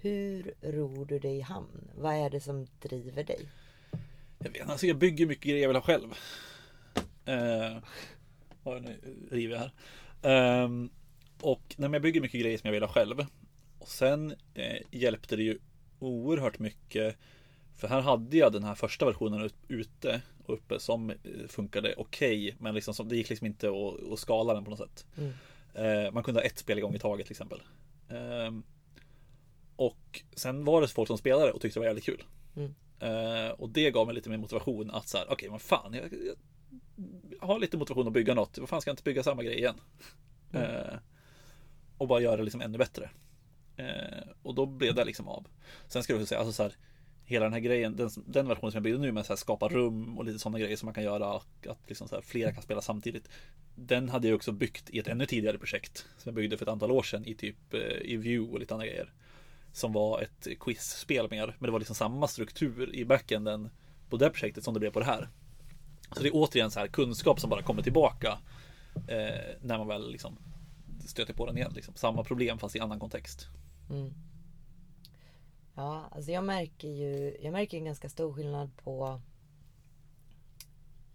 hur 0.00 0.54
ror 0.62 1.04
du 1.04 1.18
dig 1.18 1.36
i 1.36 1.40
hamn? 1.40 1.90
Vad 1.94 2.14
är 2.14 2.30
det 2.30 2.40
som 2.40 2.66
driver 2.82 3.24
dig? 3.24 3.48
Jag 4.52 4.60
vet 4.60 4.70
alltså 4.70 4.86
jag 4.86 4.96
bygger 4.98 5.26
mycket 5.26 5.44
grejer 5.44 5.62
jag 5.62 5.68
vill 5.68 5.76
ha 5.76 5.82
själv. 5.82 6.14
Eh, 7.24 7.76
oj, 8.64 8.80
nu 8.80 8.98
river 9.30 9.54
jag 9.54 9.60
här. 9.60 9.72
Ehm, 10.22 10.90
och 11.40 11.74
när 11.78 11.88
jag 11.88 12.02
bygger 12.02 12.20
mycket 12.20 12.40
grejer 12.40 12.58
som 12.58 12.68
jag 12.68 12.72
vill 12.72 12.82
ha 12.82 12.92
själv. 12.92 13.26
Och 13.78 13.88
sen 13.88 14.34
eh, 14.54 14.78
hjälpte 14.90 15.36
det 15.36 15.42
ju 15.42 15.58
oerhört 15.98 16.58
mycket. 16.58 17.16
För 17.76 17.88
här 17.88 18.00
hade 18.00 18.36
jag 18.36 18.52
den 18.52 18.64
här 18.64 18.74
första 18.74 19.06
versionen 19.06 19.42
ut- 19.42 19.64
ute 19.68 20.22
och 20.44 20.54
uppe 20.54 20.80
som 20.80 21.10
eh, 21.10 21.16
funkade 21.48 21.94
okej. 21.96 22.56
men 22.58 22.74
liksom 22.74 22.94
som, 22.94 23.08
det 23.08 23.16
gick 23.16 23.28
liksom 23.28 23.46
inte 23.46 23.68
att, 23.68 24.12
att 24.12 24.18
skala 24.18 24.54
den 24.54 24.64
på 24.64 24.70
något 24.70 24.78
sätt. 24.78 25.06
Mm. 25.16 25.32
Eh, 25.74 26.12
man 26.12 26.22
kunde 26.22 26.40
ha 26.40 26.44
ett 26.46 26.58
spel 26.58 26.78
igång 26.78 26.94
i 26.94 26.98
taget 26.98 27.26
till 27.26 27.32
exempel. 27.32 27.62
Eh, 28.08 28.52
och 29.76 30.22
sen 30.36 30.64
var 30.64 30.80
det 30.80 30.88
folk 30.88 31.06
som 31.08 31.18
spelade 31.18 31.52
och 31.52 31.60
tyckte 31.60 31.78
det 31.78 31.80
var 31.80 31.86
jävligt 31.86 32.04
kul. 32.04 32.22
Mm. 32.56 32.74
Eh, 33.00 33.50
och 33.50 33.68
det 33.68 33.90
gav 33.90 34.06
mig 34.06 34.14
lite 34.14 34.30
mer 34.30 34.36
motivation 34.36 34.90
att 34.90 35.08
så 35.08 35.18
här, 35.18 35.24
okej, 35.24 35.34
okay, 35.34 35.50
men 35.50 35.58
fan, 35.58 35.94
jag, 35.94 36.12
jag, 37.40 37.46
har 37.46 37.58
lite 37.58 37.76
motivation 37.76 38.06
att 38.06 38.12
bygga 38.12 38.34
något. 38.34 38.58
Vad 38.58 38.68
fan 38.68 38.80
ska 38.80 38.88
jag 38.88 38.92
inte 38.92 39.02
bygga 39.02 39.22
samma 39.22 39.42
grej 39.42 39.58
igen? 39.58 39.80
Mm. 40.52 40.70
Eh, 40.70 40.98
och 41.98 42.08
bara 42.08 42.20
göra 42.20 42.36
det 42.36 42.42
liksom 42.42 42.60
ännu 42.60 42.78
bättre. 42.78 43.10
Eh, 43.76 44.28
och 44.42 44.54
då 44.54 44.66
blev 44.66 44.94
det 44.94 45.04
liksom 45.04 45.28
av. 45.28 45.46
Sen 45.88 46.02
ska 46.02 46.18
du 46.18 46.26
säga, 46.26 46.38
alltså 46.38 46.52
så 46.52 46.62
här, 46.62 46.72
hela 47.24 47.44
den 47.44 47.52
här 47.52 47.60
grejen, 47.60 47.96
den, 47.96 48.10
den 48.26 48.48
versionen 48.48 48.72
som 48.72 48.76
jag 48.76 48.82
byggde 48.82 48.98
nu 48.98 49.12
med 49.12 49.30
att 49.30 49.38
skapa 49.38 49.68
rum 49.68 50.18
och 50.18 50.24
lite 50.24 50.38
sådana 50.38 50.58
grejer 50.58 50.76
som 50.76 50.86
man 50.86 50.94
kan 50.94 51.04
göra, 51.04 51.36
att 51.66 51.88
liksom 51.88 52.08
så 52.08 52.14
här, 52.14 52.22
flera 52.22 52.52
kan 52.52 52.62
spela 52.62 52.80
samtidigt. 52.80 53.28
Den 53.74 54.08
hade 54.08 54.28
jag 54.28 54.36
också 54.36 54.52
byggt 54.52 54.90
i 54.90 54.98
ett 54.98 55.08
ännu 55.08 55.26
tidigare 55.26 55.58
projekt 55.58 55.98
som 55.98 56.30
jag 56.30 56.34
byggde 56.34 56.56
för 56.56 56.64
ett 56.64 56.72
antal 56.72 56.90
år 56.90 57.02
sedan 57.02 57.26
i 57.26 57.34
typ 57.34 57.74
i 58.00 58.16
Vue 58.16 58.48
och 58.52 58.60
lite 58.60 58.74
andra 58.74 58.86
grejer. 58.86 59.12
Som 59.78 59.92
var 59.92 60.20
ett 60.20 60.48
quizspel 60.60 61.30
mer, 61.30 61.56
men 61.58 61.66
det 61.66 61.70
var 61.70 61.78
liksom 61.78 61.96
samma 61.96 62.28
struktur 62.28 62.94
i 62.94 63.04
backenden 63.04 63.70
på 64.08 64.16
det 64.16 64.30
projektet 64.30 64.64
som 64.64 64.74
det 64.74 64.80
blev 64.80 64.90
på 64.90 64.98
det 64.98 65.04
här. 65.04 65.28
Så 66.12 66.22
det 66.22 66.28
är 66.28 66.34
återigen 66.34 66.70
så 66.70 66.80
här 66.80 66.86
kunskap 66.86 67.40
som 67.40 67.50
bara 67.50 67.62
kommer 67.62 67.82
tillbaka 67.82 68.38
eh, 68.94 69.56
när 69.60 69.78
man 69.78 69.88
väl 69.88 70.10
liksom 70.12 70.38
stöter 71.06 71.34
på 71.34 71.46
den 71.46 71.56
igen. 71.56 71.72
Liksom. 71.74 71.94
Samma 71.94 72.24
problem 72.24 72.58
fast 72.58 72.76
i 72.76 72.80
annan 72.80 73.00
kontext. 73.00 73.46
Mm. 73.90 74.12
Ja, 75.74 76.04
alltså 76.10 76.30
jag 76.30 76.44
märker 76.44 76.88
ju 76.88 77.36
jag 77.42 77.52
märker 77.52 77.78
en 77.78 77.84
ganska 77.84 78.08
stor 78.08 78.32
skillnad 78.32 78.76
på 78.76 79.20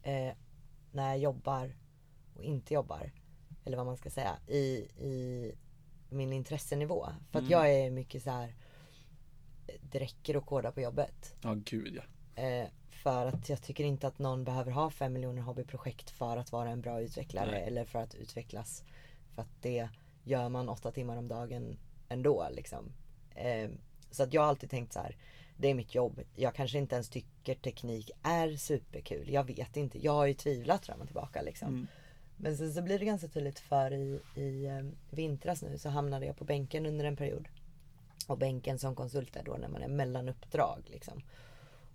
eh, 0.03 0.33
när 0.91 1.09
jag 1.09 1.19
jobbar 1.19 1.75
och 2.35 2.43
inte 2.43 2.73
jobbar. 2.73 3.11
Eller 3.65 3.77
vad 3.77 3.85
man 3.85 3.97
ska 3.97 4.09
säga. 4.09 4.37
I, 4.47 4.65
i 4.99 5.51
min 6.13 6.33
intressenivå. 6.33 7.07
För 7.31 7.39
att 7.39 7.45
mm. 7.45 7.51
jag 7.51 7.73
är 7.73 7.91
mycket 7.91 8.23
så 8.23 8.29
här. 8.29 8.55
Det 9.81 9.99
räcker 9.99 10.35
att 10.35 10.45
koda 10.45 10.71
på 10.71 10.81
jobbet. 10.81 11.35
Ja, 11.41 11.53
gud 11.53 11.95
ja. 11.95 12.03
Eh, 12.43 12.67
för 12.89 13.25
att 13.25 13.49
jag 13.49 13.61
tycker 13.61 13.83
inte 13.83 14.07
att 14.07 14.19
någon 14.19 14.43
behöver 14.43 14.71
ha 14.71 14.89
fem 14.89 15.13
miljoner 15.13 15.41
hobbyprojekt 15.41 16.09
för 16.09 16.37
att 16.37 16.51
vara 16.51 16.69
en 16.69 16.81
bra 16.81 17.01
utvecklare. 17.01 17.51
Nej. 17.51 17.63
Eller 17.63 17.85
för 17.85 17.99
att 17.99 18.15
utvecklas. 18.15 18.83
För 19.35 19.41
att 19.41 19.61
det 19.61 19.89
gör 20.23 20.49
man 20.49 20.69
åtta 20.69 20.91
timmar 20.91 21.17
om 21.17 21.27
dagen 21.27 21.77
ändå 22.09 22.47
liksom. 22.51 22.91
Eh, 23.35 23.69
så 24.11 24.23
att 24.23 24.33
jag 24.33 24.41
har 24.41 24.49
alltid 24.49 24.69
tänkt 24.69 24.93
så 24.93 24.99
här. 24.99 25.17
Det 25.57 25.67
är 25.67 25.73
mitt 25.73 25.95
jobb. 25.95 26.21
Jag 26.35 26.55
kanske 26.55 26.77
inte 26.77 26.95
ens 26.95 27.09
tycker 27.09 27.55
teknik 27.55 28.11
är 28.23 28.55
superkul. 28.55 29.29
Jag 29.29 29.43
vet 29.43 29.77
inte. 29.77 30.05
Jag 30.05 30.11
har 30.11 30.25
ju 30.25 30.33
tvivlat 30.33 30.85
fram 30.85 31.01
och 31.01 31.07
tillbaka 31.07 31.41
liksom. 31.41 31.67
Mm. 31.67 31.87
Men 32.37 32.57
sen 32.57 32.73
så 32.73 32.81
blir 32.81 32.99
det 32.99 33.05
ganska 33.05 33.27
tydligt 33.27 33.59
för 33.59 33.93
i, 33.93 34.19
i 34.35 34.67
ehm, 34.67 34.95
vintras 35.09 35.61
nu 35.61 35.77
så 35.77 35.89
hamnade 35.89 36.25
jag 36.25 36.37
på 36.37 36.45
bänken 36.45 36.85
under 36.85 37.05
en 37.05 37.15
period. 37.15 37.47
Och 38.27 38.37
bänken 38.37 38.79
som 38.79 38.95
konsult 38.95 39.35
är 39.35 39.43
då 39.43 39.53
när 39.53 39.67
man 39.67 39.81
är 39.81 39.87
mellan 39.87 40.29
uppdrag 40.29 40.83
liksom. 40.85 41.21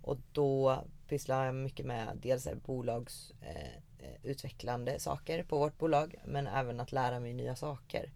Och 0.02 0.18
då 0.32 0.84
pysslar 1.08 1.46
jag 1.46 1.54
mycket 1.54 1.86
med 1.86 2.18
dels 2.22 2.48
bolagsutvecklande 2.66 4.90
eh, 4.90 4.94
eh 4.94 5.00
saker 5.00 5.42
på 5.42 5.58
vårt 5.58 5.78
bolag. 5.78 6.14
Men 6.24 6.46
även 6.46 6.80
att 6.80 6.92
lära 6.92 7.20
mig 7.20 7.32
nya 7.32 7.56
saker. 7.56 8.12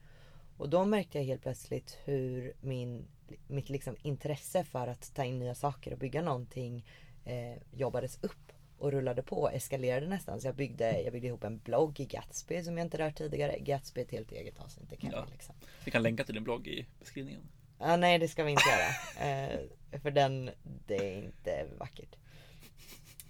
Och 0.56 0.68
då 0.68 0.84
märkte 0.84 1.18
jag 1.18 1.24
helt 1.24 1.42
plötsligt 1.42 1.98
hur 2.04 2.52
min, 2.60 3.06
mitt 3.46 3.68
liksom 3.68 3.96
intresse 4.02 4.64
för 4.64 4.86
att 4.86 5.14
ta 5.14 5.24
in 5.24 5.38
nya 5.38 5.54
saker 5.54 5.92
och 5.92 5.98
bygga 5.98 6.22
någonting 6.22 6.86
eh, 7.24 7.56
jobbades 7.72 8.18
upp 8.22 8.51
och 8.82 8.92
rullade 8.92 9.22
på, 9.22 9.48
eskalerade 9.48 10.06
nästan. 10.06 10.40
Så 10.40 10.48
jag 10.48 10.54
byggde, 10.54 11.00
jag 11.00 11.12
byggde 11.12 11.28
ihop 11.28 11.44
en 11.44 11.58
blogg 11.58 12.00
i 12.00 12.04
Gatsby 12.04 12.62
som 12.62 12.78
jag 12.78 12.84
inte 12.84 12.98
rört 12.98 13.16
tidigare. 13.16 13.58
Gatsby 13.58 14.00
är 14.00 14.04
ett 14.04 14.10
helt 14.10 14.32
eget 14.32 14.60
avsnitt. 14.60 14.90
Det 14.90 14.96
kan 14.96 15.10
ja. 15.10 15.26
liksom. 15.32 15.54
Vi 15.84 15.90
kan 15.90 16.02
länka 16.02 16.24
till 16.24 16.34
din 16.34 16.44
blogg 16.44 16.68
i 16.68 16.86
beskrivningen. 16.98 17.42
Ah, 17.78 17.96
nej, 17.96 18.18
det 18.18 18.28
ska 18.28 18.44
vi 18.44 18.50
inte 18.50 18.62
göra. 18.68 18.88
Eh, 19.28 20.00
för 20.00 20.10
den, 20.10 20.50
det 20.86 20.96
är 20.96 21.22
inte 21.22 21.66
vackert. 21.78 22.16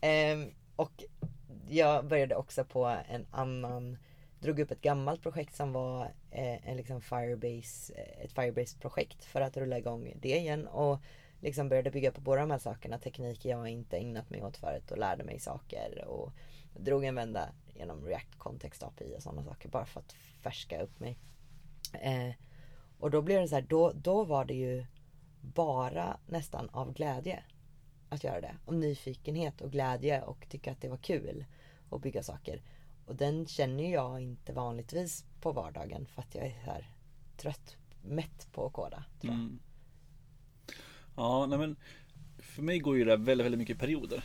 Eh, 0.00 0.52
och 0.76 1.04
jag 1.68 2.06
började 2.06 2.36
också 2.36 2.64
på 2.64 2.84
en 3.08 3.26
annan 3.30 3.98
drog 4.40 4.60
upp 4.60 4.70
ett 4.70 4.80
gammalt 4.80 5.22
projekt 5.22 5.56
som 5.56 5.72
var 5.72 6.04
eh, 6.30 6.68
en 6.68 6.76
liksom 6.76 7.00
Firebase, 7.00 7.92
eh, 7.96 8.24
ett 8.24 8.32
Firebase-projekt 8.32 9.24
för 9.24 9.40
att 9.40 9.56
rulla 9.56 9.78
igång 9.78 10.12
det 10.16 10.36
igen. 10.36 10.66
Och 10.66 11.00
liksom 11.42 11.68
började 11.68 11.90
bygga 11.90 12.12
på 12.12 12.20
båda 12.20 12.40
de 12.40 12.50
här 12.50 12.59
sakerna. 12.59 12.98
Teknik 12.98 13.44
jag 13.44 13.68
inte 13.68 13.96
ägnat 13.96 14.31
mig 14.31 14.42
åt 14.42 14.57
förut 14.57 14.90
och 14.90 14.98
lärde 14.98 15.24
mig 15.24 15.38
saker. 15.38 16.05
Och 16.09 16.33
drog 16.74 17.05
en 17.05 17.14
vända 17.14 17.48
genom 17.74 18.05
React 18.05 18.38
Context 18.38 18.83
API 18.83 19.14
och 19.16 19.22
sådana 19.22 19.44
saker 19.44 19.68
bara 19.68 19.87
för 19.87 20.00
att 20.00 20.12
färska 20.40 20.83
upp 20.83 21.00
mig. 21.00 21.18
Eh, 21.92 22.35
och 22.98 23.11
då 23.11 23.22
blev 23.22 23.40
det 23.40 23.48
så 23.48 23.55
här, 23.55 23.66
då, 23.68 23.92
då 23.92 24.24
var 24.24 24.44
det 24.44 24.55
ju 24.55 24.87
bara 25.40 26.16
nästan 26.26 26.68
av 26.68 26.92
glädje 26.92 27.44
att 28.09 28.24
göra 28.24 28.40
det. 28.40 28.57
Om 28.64 28.81
nyfikenhet 28.81 29.61
och 29.61 29.72
glädje 29.72 30.22
och 30.22 30.46
tycka 30.48 30.72
att 30.72 30.81
det 30.81 30.88
var 30.88 30.96
kul 30.96 31.44
att 31.90 32.02
bygga 32.02 32.22
saker. 32.22 32.62
Och 33.07 33.16
den 33.16 33.46
känner 33.46 33.92
jag 33.92 34.20
inte 34.20 34.52
vanligtvis 34.52 35.24
på 35.40 35.52
vardagen 35.52 36.07
för 36.07 36.22
att 36.22 36.35
jag 36.35 36.46
är 36.46 36.50
här 36.50 36.90
trött, 37.37 37.76
mätt 38.02 38.48
på 38.52 38.66
att 38.66 38.72
koda. 38.72 39.05
Tror 39.20 39.33
jag. 39.33 39.40
Mm. 39.40 39.59
Ja, 41.16 41.46
nej 41.46 41.59
men 41.59 41.77
för 42.38 42.62
mig 42.62 42.79
går 42.79 42.96
ju 42.96 43.05
det 43.05 43.16
väldigt, 43.16 43.44
väldigt 43.44 43.59
mycket 43.59 43.79
perioder. 43.79 44.25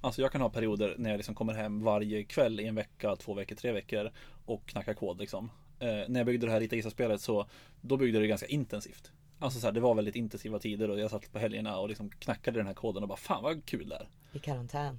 Alltså 0.00 0.22
jag 0.22 0.32
kan 0.32 0.40
ha 0.40 0.50
perioder 0.50 0.94
när 0.98 1.10
jag 1.10 1.16
liksom 1.16 1.34
kommer 1.34 1.54
hem 1.54 1.82
varje 1.82 2.24
kväll 2.24 2.60
i 2.60 2.66
en 2.66 2.74
vecka, 2.74 3.16
två 3.16 3.34
veckor, 3.34 3.56
tre 3.56 3.72
veckor 3.72 4.10
och 4.44 4.66
knackar 4.66 4.94
kod 4.94 5.18
liksom. 5.18 5.50
Eh, 5.78 5.88
när 6.08 6.20
jag 6.20 6.26
byggde 6.26 6.46
det 6.46 6.52
här 6.52 6.60
Rita 6.60 6.76
Gissa-spelet 6.76 7.20
så 7.20 7.46
då 7.80 7.96
byggde 7.96 8.20
det 8.20 8.26
ganska 8.26 8.46
intensivt. 8.46 9.12
Alltså 9.38 9.60
så 9.60 9.66
här, 9.66 9.72
det 9.72 9.80
var 9.80 9.94
väldigt 9.94 10.16
intensiva 10.16 10.58
tider 10.58 10.90
och 10.90 11.00
jag 11.00 11.10
satt 11.10 11.32
på 11.32 11.38
helgerna 11.38 11.78
och 11.78 11.88
liksom 11.88 12.10
knackade 12.10 12.58
den 12.58 12.66
här 12.66 12.74
koden 12.74 13.02
och 13.02 13.08
bara 13.08 13.18
fan 13.18 13.42
vad 13.42 13.64
kul 13.64 13.88
det 13.88 13.94
är. 13.94 14.08
I 14.32 14.38
karantän. 14.38 14.98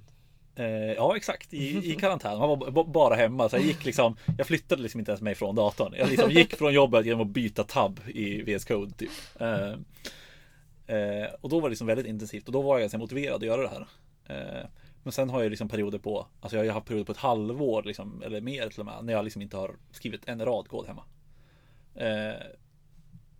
Eh, 0.54 0.66
ja 0.66 1.16
exakt, 1.16 1.54
i, 1.54 1.92
i 1.92 1.94
karantän. 2.00 2.38
Man 2.38 2.48
var 2.48 2.84
bara 2.84 3.14
hemma. 3.14 3.48
Så 3.48 3.56
jag 3.56 3.64
gick 3.64 3.84
liksom, 3.84 4.16
jag 4.38 4.46
flyttade 4.46 4.82
liksom 4.82 4.98
inte 4.98 5.10
ens 5.10 5.22
mig 5.22 5.34
från 5.34 5.54
datorn. 5.54 5.94
Jag 5.98 6.10
liksom 6.10 6.30
gick 6.30 6.56
från 6.56 6.74
jobbet 6.74 7.06
genom 7.06 7.20
att 7.20 7.28
byta 7.28 7.64
tab 7.64 8.00
i 8.06 8.42
VS 8.42 8.64
Code 8.64 8.92
typ. 8.92 9.10
Eh, 9.40 9.74
eh, 10.90 11.34
och 11.40 11.48
då 11.48 11.60
var 11.60 11.68
det 11.68 11.70
liksom 11.70 11.86
väldigt 11.86 12.06
intensivt 12.06 12.46
och 12.46 12.52
då 12.52 12.62
var 12.62 12.74
jag 12.74 12.80
ganska 12.80 12.98
motiverad 12.98 13.36
att 13.36 13.42
göra 13.42 13.62
det 13.62 13.68
här. 13.68 13.86
Eh, 14.24 14.66
men 15.02 15.12
sen 15.12 15.30
har 15.30 15.42
jag 15.42 15.50
liksom 15.50 15.68
perioder 15.68 15.98
på, 15.98 16.26
alltså 16.40 16.56
jag 16.56 16.64
har 16.64 16.72
haft 16.72 16.86
perioder 16.86 17.04
på 17.04 17.12
ett 17.12 17.18
halvår 17.18 17.82
liksom, 17.82 18.22
eller 18.22 18.40
mer 18.40 18.68
till 18.68 18.80
och 18.80 18.86
med, 18.86 19.04
när 19.04 19.12
jag 19.12 19.24
liksom 19.24 19.42
inte 19.42 19.56
har 19.56 19.76
skrivit 19.92 20.28
en 20.28 20.44
rad 20.44 20.68
kod 20.68 20.86
hemma. 20.86 21.04
Eh, 21.94 22.34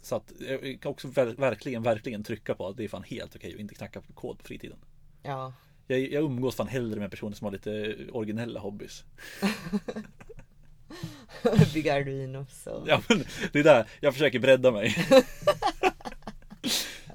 så 0.02 0.16
att 0.16 0.32
jag 0.40 0.78
kan 0.80 0.90
också 0.90 1.08
verkligen, 1.08 1.82
verkligen 1.82 2.24
trycka 2.24 2.54
på 2.54 2.66
att 2.66 2.76
det 2.76 2.84
är 2.84 2.88
fan 2.88 3.02
helt 3.02 3.36
okej 3.36 3.54
att 3.54 3.60
inte 3.60 3.74
knacka 3.74 4.02
kod 4.14 4.38
på 4.38 4.44
fritiden. 4.44 4.78
Ja, 5.22 5.52
jag, 5.86 6.00
jag 6.00 6.24
umgås 6.24 6.56
fan 6.56 6.68
hellre 6.68 7.00
med 7.00 7.10
personer 7.10 7.36
som 7.36 7.44
har 7.44 7.52
lite 7.52 7.96
originella 8.12 8.60
hobbys. 8.60 9.04
Bygga 11.74 11.94
Arduinos 11.94 12.66
och... 12.66 12.88
Ja 12.88 13.02
men 13.08 13.24
det 13.52 13.58
är 13.58 13.64
där 13.64 13.88
jag 14.00 14.12
försöker 14.12 14.38
bredda 14.38 14.70
mig. 14.70 14.96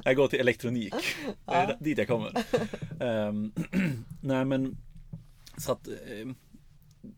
jag 0.06 0.16
går 0.16 0.28
till 0.28 0.40
elektronik. 0.40 0.94
Det 1.46 1.54
är 1.54 1.70
ja. 1.70 1.78
dit 1.80 1.98
jag 1.98 2.08
kommer. 2.08 2.44
Um, 3.00 3.54
nej 4.22 4.46
men 4.46 4.78
så 5.58 5.72
att 5.72 5.88
um, 6.22 6.36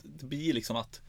det 0.03 0.25
blir 0.25 0.53
liksom 0.53 0.75
att 0.75 1.01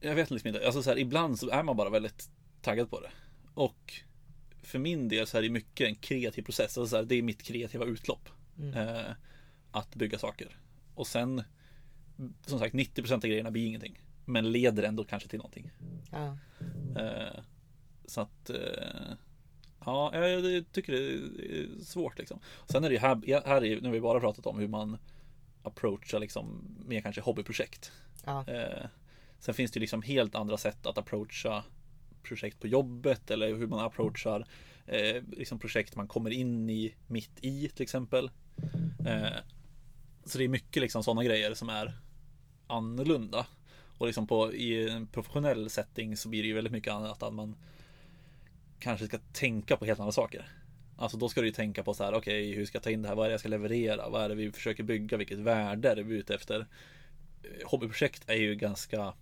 jag 0.00 0.14
vet 0.14 0.30
liksom 0.30 0.48
inte. 0.48 0.66
Alltså 0.66 0.82
så 0.82 0.90
här, 0.90 0.98
ibland 0.98 1.38
så 1.38 1.50
är 1.50 1.62
man 1.62 1.76
bara 1.76 1.90
väldigt 1.90 2.30
taggad 2.60 2.90
på 2.90 3.00
det. 3.00 3.10
Och 3.54 3.94
för 4.62 4.78
min 4.78 5.08
del 5.08 5.26
så 5.26 5.38
är 5.38 5.42
det 5.42 5.50
mycket 5.50 5.88
en 5.88 5.94
kreativ 5.94 6.42
process. 6.42 6.78
Alltså 6.78 6.86
så 6.86 6.96
här, 6.96 7.04
det 7.04 7.14
är 7.14 7.22
mitt 7.22 7.42
kreativa 7.42 7.84
utlopp. 7.84 8.28
Mm. 8.58 8.74
Eh, 8.74 9.12
att 9.70 9.94
bygga 9.94 10.18
saker. 10.18 10.56
Och 10.94 11.06
sen 11.06 11.42
som 12.46 12.58
sagt 12.58 12.74
90% 12.74 13.14
av 13.14 13.20
grejerna 13.20 13.50
blir 13.50 13.66
ingenting. 13.66 14.02
Men 14.24 14.52
leder 14.52 14.82
ändå 14.82 15.04
kanske 15.04 15.28
till 15.28 15.38
någonting. 15.38 15.70
Ja. 16.10 16.38
Eh, 17.00 17.40
så 18.04 18.20
att 18.20 18.50
eh, 18.50 19.12
Ja, 19.84 20.28
jag 20.28 20.72
tycker 20.72 20.92
det 20.92 20.98
är 20.98 21.84
svårt 21.84 22.18
liksom. 22.18 22.40
Sen 22.66 22.84
är 22.84 22.88
det 22.88 22.94
ju 22.94 23.00
här, 23.00 23.46
här 23.46 23.64
är, 23.64 23.80
nu 23.80 23.88
har 23.88 23.92
vi 23.92 24.00
bara 24.00 24.20
pratat 24.20 24.46
om 24.46 24.58
hur 24.58 24.68
man 24.68 24.98
approachar 25.62 26.18
liksom 26.18 26.76
mer 26.86 27.00
kanske 27.00 27.20
hobbyprojekt. 27.20 27.92
Ja. 28.24 28.44
Eh, 28.48 28.86
sen 29.38 29.54
finns 29.54 29.70
det 29.70 29.76
ju 29.76 29.80
liksom 29.80 30.02
helt 30.02 30.34
andra 30.34 30.56
sätt 30.56 30.86
att 30.86 30.98
approacha 30.98 31.64
projekt 32.22 32.60
på 32.60 32.66
jobbet 32.66 33.30
eller 33.30 33.54
hur 33.54 33.66
man 33.66 33.80
approachar 33.80 34.46
eh, 34.86 35.22
liksom 35.32 35.58
projekt 35.58 35.96
man 35.96 36.08
kommer 36.08 36.30
in 36.30 36.70
i 36.70 36.94
mitt 37.06 37.44
i 37.44 37.68
till 37.68 37.82
exempel. 37.82 38.30
Eh, 39.06 39.38
så 40.24 40.38
det 40.38 40.44
är 40.44 40.48
mycket 40.48 40.80
liksom 40.80 41.02
sådana 41.02 41.24
grejer 41.24 41.54
som 41.54 41.68
är 41.68 42.00
annorlunda. 42.66 43.46
Och 43.98 44.06
liksom 44.06 44.26
på, 44.26 44.52
i 44.52 44.90
en 44.90 45.06
professionell 45.06 45.70
setting 45.70 46.16
så 46.16 46.28
blir 46.28 46.42
det 46.42 46.48
ju 46.48 46.54
väldigt 46.54 46.72
mycket 46.72 46.92
annat 46.92 47.22
att 47.22 47.34
man 47.34 47.56
kanske 48.80 49.06
ska 49.06 49.18
tänka 49.32 49.76
på 49.76 49.84
helt 49.84 50.00
andra 50.00 50.12
saker. 50.12 50.48
Alltså 50.96 51.16
då 51.16 51.28
ska 51.28 51.40
du 51.40 51.46
ju 51.46 51.52
tänka 51.52 51.82
på 51.82 51.94
så 51.94 52.04
här, 52.04 52.12
okej, 52.14 52.48
okay, 52.48 52.58
hur 52.58 52.66
ska 52.66 52.76
jag 52.76 52.82
ta 52.82 52.90
in 52.90 53.02
det 53.02 53.08
här? 53.08 53.14
Vad 53.14 53.24
är 53.24 53.28
det 53.28 53.32
jag 53.32 53.40
ska 53.40 53.48
leverera? 53.48 54.08
Vad 54.08 54.22
är 54.22 54.28
det 54.28 54.34
vi 54.34 54.52
försöker 54.52 54.82
bygga? 54.82 55.16
Vilket 55.16 55.38
värde 55.38 55.90
är 55.90 55.96
vi 55.96 56.16
ute 56.16 56.34
efter? 56.34 56.66
Eh, 57.42 57.68
hobbyprojekt 57.68 58.28
är 58.28 58.34
ju 58.34 58.54
ganska 58.54 59.14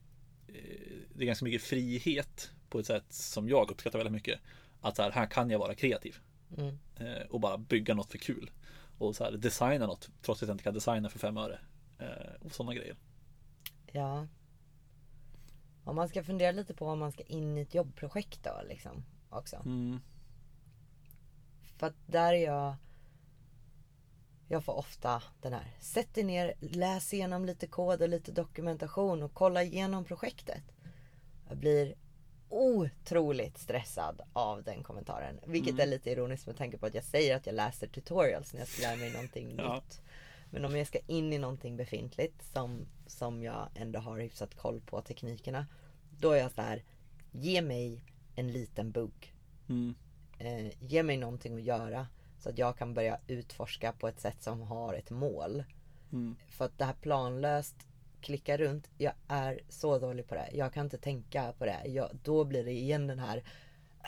eh, 0.48 0.96
det 1.14 1.24
är 1.24 1.26
ganska 1.26 1.44
mycket 1.44 1.62
frihet 1.62 2.50
på 2.68 2.78
ett 2.78 2.86
sätt 2.86 3.12
som 3.12 3.48
jag 3.48 3.70
uppskattar 3.70 3.98
väldigt 3.98 4.12
mycket. 4.12 4.40
Att 4.80 4.96
så 4.96 5.02
här, 5.02 5.10
här 5.10 5.26
kan 5.26 5.50
jag 5.50 5.58
vara 5.58 5.74
kreativ. 5.74 6.16
Mm. 6.56 6.78
Eh, 6.96 7.26
och 7.30 7.40
bara 7.40 7.58
bygga 7.58 7.94
något 7.94 8.10
för 8.10 8.18
kul. 8.18 8.50
Och 8.98 9.16
så 9.16 9.24
här, 9.24 9.32
designa 9.32 9.86
något 9.86 10.10
trots 10.22 10.42
att 10.42 10.48
jag 10.48 10.54
inte 10.54 10.64
kan 10.64 10.74
designa 10.74 11.08
för 11.08 11.18
fem 11.18 11.36
öre. 11.36 11.58
Och 12.40 12.52
sådana 12.52 12.74
grejer. 12.74 12.96
Ja. 13.92 14.26
Om 15.84 15.96
man 15.96 16.08
ska 16.08 16.24
fundera 16.24 16.52
lite 16.52 16.74
på 16.74 16.86
om 16.86 16.98
man 16.98 17.12
ska 17.12 17.22
in 17.22 17.58
i 17.58 17.60
ett 17.60 17.74
jobbprojekt 17.74 18.44
då 18.44 18.62
liksom. 18.68 19.04
Också. 19.30 19.56
Mm. 19.56 20.00
För 21.76 21.86
att 21.86 21.96
där 22.06 22.32
är 22.32 22.44
jag 22.44 22.74
Jag 24.48 24.64
får 24.64 24.72
ofta 24.78 25.22
den 25.42 25.52
här 25.52 25.76
Sätt 25.80 26.14
dig 26.14 26.24
ner, 26.24 26.54
läs 26.60 27.14
igenom 27.14 27.44
lite 27.44 27.66
kod 27.66 28.02
och 28.02 28.08
lite 28.08 28.32
dokumentation 28.32 29.22
och 29.22 29.34
kolla 29.34 29.62
igenom 29.62 30.04
projektet. 30.04 30.62
Jag 31.48 31.56
blir 31.56 31.94
otroligt 32.48 33.58
stressad 33.58 34.20
av 34.32 34.62
den 34.62 34.82
kommentaren. 34.82 35.40
Vilket 35.46 35.72
Mm. 35.72 35.80
är 35.82 35.86
lite 35.86 36.10
ironiskt 36.10 36.46
med 36.46 36.56
tanke 36.56 36.78
på 36.78 36.86
att 36.86 36.94
jag 36.94 37.04
säger 37.04 37.36
att 37.36 37.46
jag 37.46 37.54
läser 37.54 37.86
tutorials 37.86 38.52
när 38.52 38.60
jag 38.60 38.68
ska 38.68 38.82
lära 38.82 38.96
mig 38.96 39.12
någonting 39.12 39.54
Ja. 39.58 39.74
nytt. 39.74 40.00
Men 40.50 40.64
om 40.64 40.76
jag 40.76 40.86
ska 40.86 40.98
in 41.06 41.32
i 41.32 41.38
någonting 41.38 41.76
befintligt 41.76 42.42
som, 42.52 42.86
som 43.06 43.42
jag 43.42 43.68
ändå 43.74 44.00
har 44.00 44.18
hyfsat 44.18 44.54
koll 44.54 44.80
på 44.80 45.00
teknikerna. 45.02 45.66
Då 46.18 46.30
är 46.32 46.38
jag 46.38 46.52
så 46.52 46.62
här. 46.62 46.82
Ge 47.32 47.62
mig 47.62 48.04
en 48.38 48.52
liten 48.52 48.90
bugg 48.90 49.34
Mm. 49.68 49.94
eh, 50.38 50.72
ge 50.80 51.02
mig 51.02 51.16
någonting 51.16 51.56
att 51.56 51.62
göra 51.62 52.06
så 52.38 52.48
att 52.48 52.58
jag 52.58 52.76
kan 52.78 52.94
börja 52.94 53.18
utforska 53.26 53.92
på 53.92 54.08
ett 54.08 54.20
sätt 54.20 54.42
som 54.42 54.62
har 54.62 54.94
ett 54.94 55.10
mål. 55.10 55.64
Mm. 56.12 56.36
För 56.48 56.64
att 56.64 56.78
det 56.78 56.84
här 56.84 56.94
planlöst 56.94 57.76
klicka 58.20 58.56
runt, 58.56 58.90
jag 58.98 59.12
är 59.28 59.60
så 59.68 59.98
dålig 59.98 60.26
på 60.28 60.34
det. 60.34 60.48
Jag 60.52 60.72
kan 60.72 60.84
inte 60.86 60.98
tänka 60.98 61.52
på 61.58 61.64
det. 61.64 61.82
Jag, 61.86 62.10
då 62.22 62.44
blir 62.44 62.64
det 62.64 62.72
igen 62.72 63.06
den 63.06 63.18
här 63.18 63.42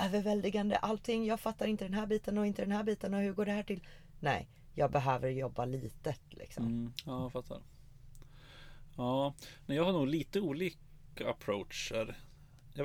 överväldigande 0.01 0.77
allting. 0.77 1.27
Jag 1.27 1.41
fattar 1.41 1.67
inte 1.67 1.85
den 1.85 1.95
här 1.95 2.07
biten 2.07 2.39
och 2.39 2.47
inte 2.47 2.63
den 2.63 2.73
här 2.73 2.85
biten 2.85 3.15
och 3.15 3.21
hur 3.21 3.33
går 3.33 3.45
det 3.47 3.53
här 3.53 3.63
till? 3.63 3.81
Nej, 4.21 4.49
jag 4.75 4.91
behöver 4.91 5.29
jobba 5.29 5.65
litet 5.65 6.21
liksom. 6.31 6.65
Mm. 6.67 6.93
Ja, 7.07 7.23
jag 7.23 7.33
fattar. 7.33 7.59
Ja, 8.97 9.35
men 9.67 9.77
jag 9.77 9.85
har 9.85 9.93
nog 9.93 10.07
lite 10.07 10.41
olika 10.41 11.31
approacher. 11.31 12.17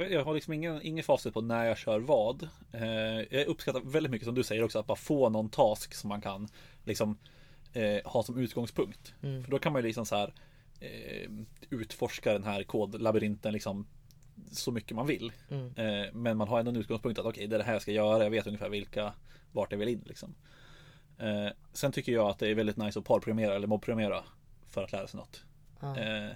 Jag, 0.02 0.12
jag 0.12 0.26
har 0.26 0.34
liksom 0.34 0.54
ingen, 0.54 0.82
ingen 0.82 1.04
facit 1.04 1.34
på 1.34 1.42
när 1.42 1.66
jag 1.66 1.78
kör 1.78 2.00
vad. 2.00 2.50
Eh, 2.72 3.38
jag 3.38 3.46
uppskattar 3.48 3.82
väldigt 3.82 4.12
mycket 4.12 4.26
som 4.26 4.36
du 4.36 4.44
säger 4.44 4.64
också 4.64 4.80
att 4.80 4.88
bara 4.88 4.96
få 4.96 5.30
någon 5.30 5.50
task 5.50 5.94
som 5.94 6.08
man 6.08 6.22
kan 6.22 6.48
liksom 6.84 7.18
eh, 7.74 8.12
ha 8.12 8.24
som 8.24 8.38
utgångspunkt. 8.38 9.14
Mm. 9.24 9.44
För 9.44 9.52
då 9.52 9.60
kan 9.60 9.74
man 9.74 9.82
ju 9.82 9.88
liksom 9.88 10.06
så 10.06 10.16
här 10.16 10.34
eh, 10.80 11.30
utforska 11.70 12.34
den 12.34 12.44
här 12.44 12.64
kodlabyrinten 12.64 13.54
liksom 13.54 13.88
så 14.52 14.72
mycket 14.72 14.96
man 14.96 15.08
vill. 15.08 15.32
Mm. 15.50 15.76
Eh, 15.76 16.14
men 16.14 16.38
man 16.38 16.48
har 16.48 16.60
ändå 16.60 16.72
en 16.72 16.78
utgångspunkt 16.78 17.20
att 17.20 17.26
okej, 17.26 17.48
det 17.48 17.56
är 17.56 17.60
det 17.60 17.66
här 17.66 17.74
jag 17.74 17.82
ska 17.82 17.92
göra. 17.92 18.24
Jag 18.24 18.32
vet 18.32 18.48
ungefär 18.48 18.70
vilka, 18.70 19.14
vart 19.52 19.72
jag 19.72 19.80
vill 19.80 19.88
in 19.88 20.04
liksom. 20.06 20.36
Eh, 21.18 21.48
sen 21.74 21.92
tycker 21.92 22.12
jag 22.12 22.30
att 22.30 22.40
det 22.40 22.48
är 22.48 22.56
väldigt 22.56 22.78
nice 22.78 23.00
att 23.00 23.06
parprogrammera 23.06 23.56
eller 23.56 23.68
mobbprogrammera 23.68 24.24
för 24.68 24.84
att 24.84 24.92
lära 24.92 25.08
sig 25.08 25.18
något. 25.18 25.44
Eh, 25.82 26.36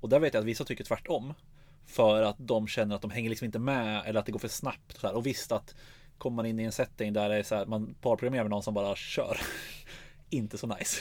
och 0.00 0.08
där 0.08 0.20
vet 0.20 0.34
jag 0.34 0.40
att 0.40 0.46
vissa 0.46 0.64
tycker 0.64 0.84
tvärtom. 0.84 1.34
För 1.88 2.22
att 2.22 2.36
de 2.38 2.66
känner 2.66 2.96
att 2.96 3.02
de 3.02 3.10
hänger 3.10 3.30
liksom 3.30 3.44
inte 3.44 3.58
med 3.58 4.02
eller 4.06 4.20
att 4.20 4.26
det 4.26 4.32
går 4.32 4.38
för 4.38 4.48
snabbt. 4.48 5.04
Och, 5.04 5.10
och 5.10 5.26
visst 5.26 5.52
att 5.52 5.74
kommer 6.18 6.36
man 6.36 6.46
in 6.46 6.60
i 6.60 6.64
en 6.64 6.72
setting 6.72 7.12
där 7.12 7.28
det 7.28 7.36
är 7.36 7.42
så 7.42 7.54
här, 7.54 7.66
man 7.66 7.94
parprogrammerar 8.00 8.44
med 8.44 8.50
någon 8.50 8.62
som 8.62 8.74
bara 8.74 8.96
kör. 8.96 9.40
inte 10.30 10.58
så 10.58 10.66
nice. 10.66 11.00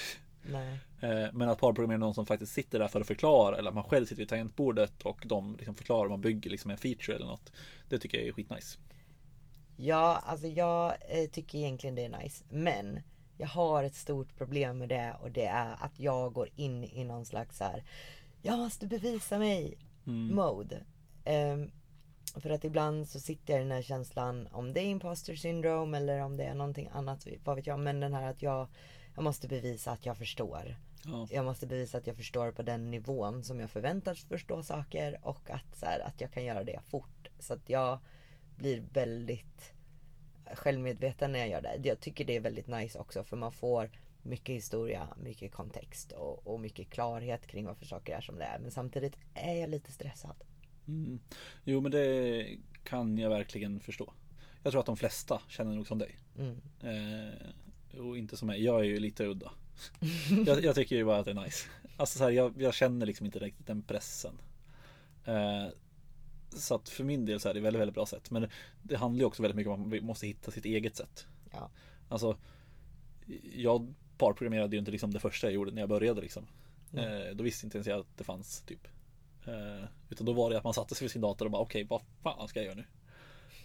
Nej. 0.52 0.80
Eh, 1.02 1.34
Men 1.34 1.50
att 1.50 1.60
parprogrammera 1.60 1.97
någon 1.97 2.13
som 2.13 2.26
faktiskt 2.26 2.54
sitter 2.54 2.80
där 2.80 2.88
för 2.88 3.02
att 3.02 3.08
förklara 3.08 3.58
eller 3.58 3.69
att 3.69 3.76
man 3.76 3.84
själv 3.84 4.06
sitter 4.06 4.21
vid 4.21 4.30
tangentbordet 4.30 5.02
och 5.02 5.23
de 5.26 5.56
liksom 5.56 5.76
förklarar 5.76 6.10
man 6.10 6.21
bygger 6.21 6.50
liksom 6.50 6.71
en 6.71 6.78
feature 6.78 7.15
eller 7.15 7.26
något. 7.26 7.52
Det 7.89 8.00
tycker 8.00 8.17
jag 8.17 8.28
är 8.28 8.32
skitnice. 8.32 8.78
Ja, 9.76 10.23
alltså 10.26 10.47
jag 10.47 10.93
eh, 11.10 11.30
tycker 11.30 11.58
egentligen 11.58 11.95
det 11.95 12.06
är 12.06 12.23
nice. 12.23 12.43
Men 12.50 13.00
jag 13.38 13.47
har 13.47 13.84
ett 13.84 13.95
stort 13.95 14.38
problem 14.38 14.78
med 14.78 14.89
det 14.89 15.15
och 15.21 15.32
det 15.32 15.45
är 15.45 15.76
att 15.80 16.00
jag 16.00 16.34
går 16.34 16.50
in 16.56 16.84
i 16.84 17.04
någon 17.04 17.26
slags 17.26 17.58
så 17.58 17.63
här. 17.63 17.84
Jag 18.41 18.58
måste 18.58 18.88
bevisa 18.88 19.39
mig 19.39 19.78
Mm. 20.07 20.35
mode. 20.35 20.83
Ehm, 21.23 21.71
för 22.35 22.49
att 22.49 22.63
ibland 22.63 23.07
så 23.07 23.19
sitter 23.19 23.53
jag 23.53 23.61
i 23.61 23.63
den 23.63 23.71
här 23.71 23.81
känslan 23.81 24.47
om 24.51 24.73
det 24.73 24.79
är 24.79 24.85
imposter 24.85 25.35
syndrome 25.35 25.97
eller 25.97 26.19
om 26.19 26.37
det 26.37 26.43
är 26.43 26.55
någonting 26.55 26.89
annat, 26.93 27.27
vad 27.43 27.55
vet 27.55 27.67
jag. 27.67 27.79
Men 27.79 27.99
den 27.99 28.13
här 28.13 28.29
att 28.29 28.41
jag, 28.41 28.67
jag 29.15 29.23
måste 29.23 29.47
bevisa 29.47 29.91
att 29.91 30.05
jag 30.05 30.17
förstår. 30.17 30.75
Ja. 31.05 31.27
Jag 31.31 31.45
måste 31.45 31.67
bevisa 31.67 31.97
att 31.97 32.07
jag 32.07 32.15
förstår 32.15 32.51
på 32.51 32.61
den 32.61 32.91
nivån 32.91 33.43
som 33.43 33.59
jag 33.59 33.69
förväntas 33.69 34.23
förstå 34.23 34.63
saker 34.63 35.19
och 35.21 35.49
att, 35.49 35.77
så 35.77 35.85
här, 35.85 35.99
att 35.99 36.21
jag 36.21 36.31
kan 36.31 36.45
göra 36.45 36.63
det 36.63 36.79
fort. 36.85 37.27
Så 37.39 37.53
att 37.53 37.69
jag 37.69 37.99
blir 38.55 38.83
väldigt 38.93 39.73
självmedveten 40.53 41.31
när 41.31 41.39
jag 41.39 41.49
gör 41.49 41.61
det. 41.61 41.79
Jag 41.83 41.99
tycker 41.99 42.25
det 42.25 42.35
är 42.35 42.39
väldigt 42.39 42.67
nice 42.67 42.99
också 42.99 43.23
för 43.23 43.37
man 43.37 43.51
får 43.51 43.89
mycket 44.27 44.55
historia, 44.55 45.07
mycket 45.17 45.51
kontext 45.51 46.11
och, 46.11 46.47
och 46.47 46.59
mycket 46.59 46.89
klarhet 46.89 47.47
kring 47.47 47.65
varför 47.65 47.85
saker 47.85 48.15
är 48.15 48.21
som 48.21 48.37
det 48.37 48.43
är. 48.43 48.59
Men 48.59 48.71
samtidigt 48.71 49.17
är 49.33 49.53
jag 49.53 49.69
lite 49.69 49.91
stressad. 49.91 50.35
Mm. 50.87 51.19
Jo 51.63 51.81
men 51.81 51.91
det 51.91 52.47
kan 52.83 53.17
jag 53.17 53.29
verkligen 53.29 53.79
förstå. 53.79 54.13
Jag 54.63 54.71
tror 54.71 54.79
att 54.79 54.85
de 54.85 54.97
flesta 54.97 55.41
känner 55.47 55.75
nog 55.75 55.87
som 55.87 55.97
dig. 55.97 56.19
Mm. 56.37 56.61
Eh, 56.81 57.99
och 57.99 58.17
inte 58.17 58.37
som 58.37 58.47
mig. 58.47 58.63
Jag 58.63 58.79
är 58.79 58.83
ju 58.83 58.99
lite 58.99 59.25
udda. 59.25 59.51
jag, 60.45 60.63
jag 60.63 60.75
tycker 60.75 60.95
ju 60.95 61.05
bara 61.05 61.19
att 61.19 61.25
det 61.25 61.31
är 61.31 61.43
nice. 61.43 61.67
Alltså 61.97 62.17
så 62.17 62.23
här, 62.23 62.31
jag, 62.31 62.61
jag 62.61 62.73
känner 62.73 63.05
liksom 63.05 63.25
inte 63.25 63.39
riktigt 63.39 63.67
den 63.67 63.81
pressen. 63.81 64.37
Eh, 65.25 65.67
så 66.49 66.75
att 66.75 66.89
för 66.89 67.03
min 67.03 67.25
del 67.25 67.39
så 67.39 67.49
är 67.49 67.53
det 67.53 67.59
väldigt, 67.59 67.81
väldigt 67.81 67.95
bra 67.95 68.05
sätt. 68.05 68.31
Men 68.31 68.49
det 68.83 68.97
handlar 68.97 69.19
ju 69.19 69.25
också 69.25 69.41
väldigt 69.41 69.55
mycket 69.55 69.71
om 69.71 69.81
att 69.81 69.87
man 69.87 70.05
måste 70.05 70.27
hitta 70.27 70.51
sitt 70.51 70.65
eget 70.65 70.95
sätt. 70.95 71.27
Ja. 71.51 71.69
Alltså 72.09 72.37
jag 73.53 73.93
parprogrammerade 74.17 74.75
ju 74.75 74.80
inte 74.80 74.91
liksom 74.91 75.13
det 75.13 75.19
första 75.19 75.47
jag 75.47 75.53
gjorde 75.53 75.71
när 75.71 75.82
jag 75.82 75.89
började 75.89 76.21
liksom. 76.21 76.47
Mm. 76.93 77.27
Eh, 77.27 77.36
då 77.36 77.43
visste 77.43 77.65
inte 77.65 77.77
ens 77.77 77.88
jag 77.88 77.99
att 77.99 78.17
det 78.17 78.23
fanns 78.23 78.62
typ. 78.62 78.88
Eh, 79.45 79.86
utan 80.10 80.25
då 80.25 80.34
var 80.34 80.49
det 80.49 80.58
att 80.58 80.63
man 80.63 80.73
satte 80.73 80.95
sig 80.95 81.06
vid 81.06 81.12
sin 81.12 81.21
dator 81.21 81.45
och 81.45 81.51
bara 81.51 81.62
okej, 81.62 81.84
vad 81.84 82.01
fan 82.23 82.47
ska 82.47 82.60
jag 82.60 82.65
göra 82.65 82.75
nu? 82.75 82.86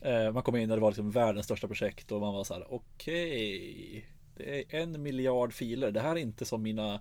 Eh, 0.09 0.33
man 0.33 0.43
kom 0.43 0.57
in 0.57 0.69
när 0.69 0.77
det 0.77 0.83
var 0.83 0.91
liksom 0.91 1.11
världens 1.11 1.47
största 1.47 1.67
projekt 1.67 2.12
och 2.12 2.21
man 2.21 2.35
var 2.35 2.45
så 2.45 2.55
här 2.55 2.75
okej. 2.75 4.07
det 4.37 4.75
är 4.75 4.81
en 4.81 5.03
miljard 5.03 5.53
filer. 5.53 5.91
Det 5.91 6.01
här 6.01 6.11
är 6.11 6.17
inte 6.17 6.45
som 6.45 6.62
mina 6.62 7.01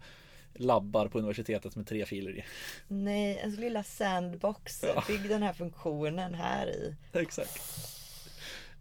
labbar 0.53 1.07
på 1.07 1.17
universitetet 1.17 1.75
med 1.75 1.87
tre 1.87 2.05
filer 2.05 2.37
i. 2.37 2.43
Nej, 2.87 3.35
ens 3.35 3.59
lilla 3.59 3.83
sandbox. 3.83 4.83
Ja. 4.83 5.03
Bygg 5.07 5.29
den 5.29 5.43
här 5.43 5.53
funktionen 5.53 6.33
här 6.33 6.67
i. 6.67 6.95
Exakt. 7.19 7.61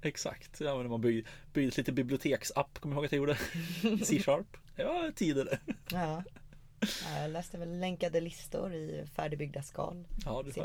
Exakt. 0.03 0.61
Ja, 0.61 0.77
men 0.77 0.89
man 0.89 1.01
byggde, 1.01 1.31
byggde 1.53 1.77
lite 1.77 1.93
biblioteksapp, 1.93 2.79
kommer 2.79 2.97
jag 2.97 2.99
ihåg 2.99 3.05
att 3.07 3.13
jag 3.13 3.19
gjorde. 3.19 4.05
C-sharp. 4.05 4.57
Ja, 4.77 5.11
tidigare. 5.15 5.59
Ja. 5.91 6.23
Ja, 6.81 7.21
Jag 7.21 7.31
läste 7.31 7.59
väl 7.59 7.81
länkade 7.81 8.21
listor 8.21 8.75
i 8.75 9.07
färdigbyggda 9.15 9.63
skal. 9.63 10.05
Ja, 10.25 10.43
du 10.43 10.53
C++. 10.53 10.61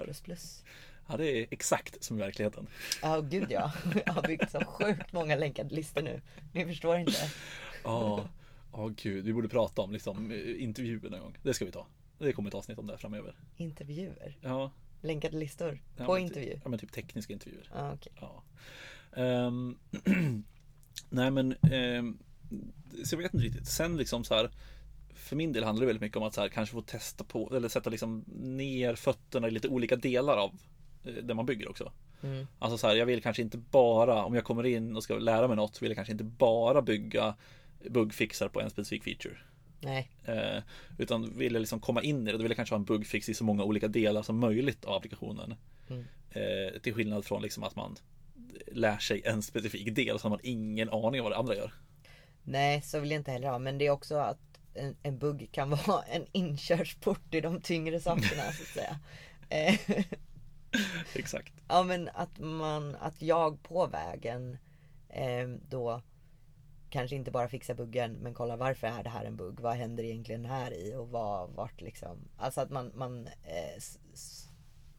Ja, 1.08 1.18
det 1.18 1.26
är 1.32 1.48
exakt 1.52 2.04
som 2.04 2.18
i 2.18 2.20
verkligheten. 2.20 2.68
Ja, 3.02 3.22
gud 3.22 3.48
ja. 3.52 3.72
Jag 4.06 4.14
har 4.14 4.22
byggt 4.22 4.52
så 4.52 4.60
sjukt 4.66 5.14
många 5.14 5.36
länkade 5.36 5.76
listor 5.76 6.02
nu. 6.02 6.22
Ni 6.54 6.66
förstår 6.66 6.98
inte. 6.98 7.32
Ja, 7.84 8.28
oh, 8.72 8.90
gud, 8.90 9.26
vi 9.26 9.34
borde 9.34 9.50
prata 9.50 9.82
om 9.82 9.92
liksom 9.92 10.32
intervjuer 10.58 11.10
någon 11.10 11.20
gång. 11.20 11.38
Det 11.44 11.54
ska 11.54 11.66
vi 11.66 11.72
ta. 11.72 11.88
Det 12.18 12.34
kommer 12.34 12.50
ett 12.50 12.56
avsnitt 12.56 12.80
om 12.80 12.88
det 12.88 12.98
framöver. 12.98 13.36
Intervjuer. 13.58 14.38
Ja, 14.42 14.72
Länkade 15.02 15.38
listor. 15.38 15.80
ja 15.98 16.06
På 16.06 16.18
intervju. 16.18 16.60
Ja, 16.64 16.70
men 16.70 16.80
typ 16.80 16.92
tekniska 16.92 17.34
intervjuer. 17.34 17.70
Ja, 17.74 17.94
okej. 17.94 18.14
Ja. 18.22 18.44
Ehm, 19.16 19.78
nej 21.10 21.32
men, 21.32 21.56
ehm, 21.72 22.18
så 23.04 23.16
jag 23.16 23.18
vet 23.22 23.34
inte 23.34 23.46
riktigt. 23.46 23.68
Sen 23.68 23.98
liksom 23.98 24.24
så 24.24 24.36
här. 24.36 24.50
För 25.14 25.36
min 25.36 25.54
del 25.54 25.64
handlar 25.64 25.82
det 25.82 25.88
väldigt 25.88 26.02
mycket 26.02 26.18
om 26.18 26.24
att 26.24 26.34
så 26.34 26.42
här, 26.42 26.50
kanske 26.50 26.74
få 26.74 26.82
testa 26.82 27.24
på 27.24 27.56
eller 27.56 27.70
sätta 27.70 27.90
liksom 27.90 28.26
ner 28.36 28.96
fötterna 28.96 29.48
i 29.48 29.52
lite 29.52 29.68
olika 29.68 29.96
delar 29.96 30.38
av 30.38 30.60
eh, 31.04 31.14
det 31.14 31.34
man 31.34 31.46
bygger 31.46 31.70
också. 31.70 31.92
Mm. 32.22 32.48
Alltså 32.60 32.78
så 32.78 32.88
här, 32.88 32.96
jag 32.96 33.06
vill 33.06 33.22
kanske 33.22 33.42
inte 33.42 33.58
bara, 33.58 34.26
om 34.26 34.36
jag 34.36 34.44
kommer 34.44 34.66
in 34.66 34.96
och 34.96 35.04
ska 35.04 35.18
lära 35.18 35.48
mig 35.48 35.58
något, 35.58 35.82
vill 35.82 35.90
jag 35.90 35.96
kanske 35.96 36.12
inte 36.12 36.24
bara 36.24 36.82
bygga 36.82 37.36
bugfixar 37.90 38.48
på 38.48 38.62
en 38.62 38.70
specifik 38.70 39.04
feature. 39.04 39.38
Nej. 39.82 40.12
Eh, 40.26 40.64
utan 40.98 41.38
vill 41.38 41.54
jag 41.54 41.60
liksom 41.60 41.80
komma 41.80 42.02
in 42.02 42.28
i 42.28 42.32
det, 42.32 42.38
då 42.38 42.44
vill 42.44 42.52
jag 42.52 42.56
kanske 42.56 42.76
ha 42.76 42.80
en 42.80 42.86
bugfix 42.86 43.30
i 43.30 43.34
så 43.34 43.44
många 43.44 43.64
olika 43.64 43.88
delar 43.88 44.22
som 44.22 44.40
möjligt 44.40 44.86
av 44.86 44.94
applikationen. 44.94 45.56
Mm. 45.88 46.06
Eh, 46.30 46.80
till 46.82 46.94
skillnad 46.94 47.26
från 47.26 47.42
liksom 47.42 47.64
att 47.64 47.76
man 47.76 47.96
lär 48.76 48.98
sig 48.98 49.22
en 49.26 49.42
specifik 49.42 49.96
del 49.96 50.20
så 50.20 50.26
har 50.26 50.30
man 50.30 50.40
ingen 50.44 50.90
aning 50.90 51.22
om 51.22 51.24
vad 51.24 51.32
det 51.32 51.38
andra 51.38 51.56
gör. 51.56 51.74
Nej, 52.44 52.82
så 52.82 53.00
vill 53.00 53.12
jag 53.12 53.20
inte 53.20 53.32
heller 53.32 53.48
ha. 53.48 53.60
Men 53.60 53.78
det 53.78 53.86
är 53.86 53.92
också 53.92 54.16
att 54.16 54.40
en, 54.74 54.96
en 55.04 55.18
bugg 55.18 55.50
kan 55.52 55.70
vara 55.88 56.04
en 56.04 56.26
inkörsport 56.32 57.34
i 57.34 57.42
de 57.42 57.62
tyngre 57.62 58.00
sakerna 58.00 58.44
så 58.44 58.64
att 58.64 58.86
säga. 58.86 59.00
Exakt. 61.16 61.54
Ja 61.68 61.84
men 61.84 62.10
att 62.14 62.40
man, 62.40 62.96
att 62.96 63.22
jag 63.22 63.64
på 63.64 63.88
vägen 63.88 64.58
eh, 65.10 65.48
då 65.70 66.02
kanske 66.90 67.16
inte 67.16 67.32
bara 67.32 67.48
fixar 67.48 67.74
buggen 67.74 68.14
men 68.14 68.34
kollar 68.34 68.58
varför 68.58 68.88
är 68.88 69.04
det 69.04 69.10
här 69.10 69.26
en 69.26 69.36
bugg? 69.36 69.60
Vad 69.60 69.76
händer 69.76 70.04
egentligen 70.04 70.46
här 70.46 70.74
i 70.74 70.96
och 70.96 71.10
vad, 71.10 71.50
vart 71.50 71.82
liksom? 71.82 72.18
Alltså 72.38 72.62
att 72.62 72.70
man, 72.70 72.92
man 72.96 73.28
eh, 73.28 73.78
s, 73.78 74.45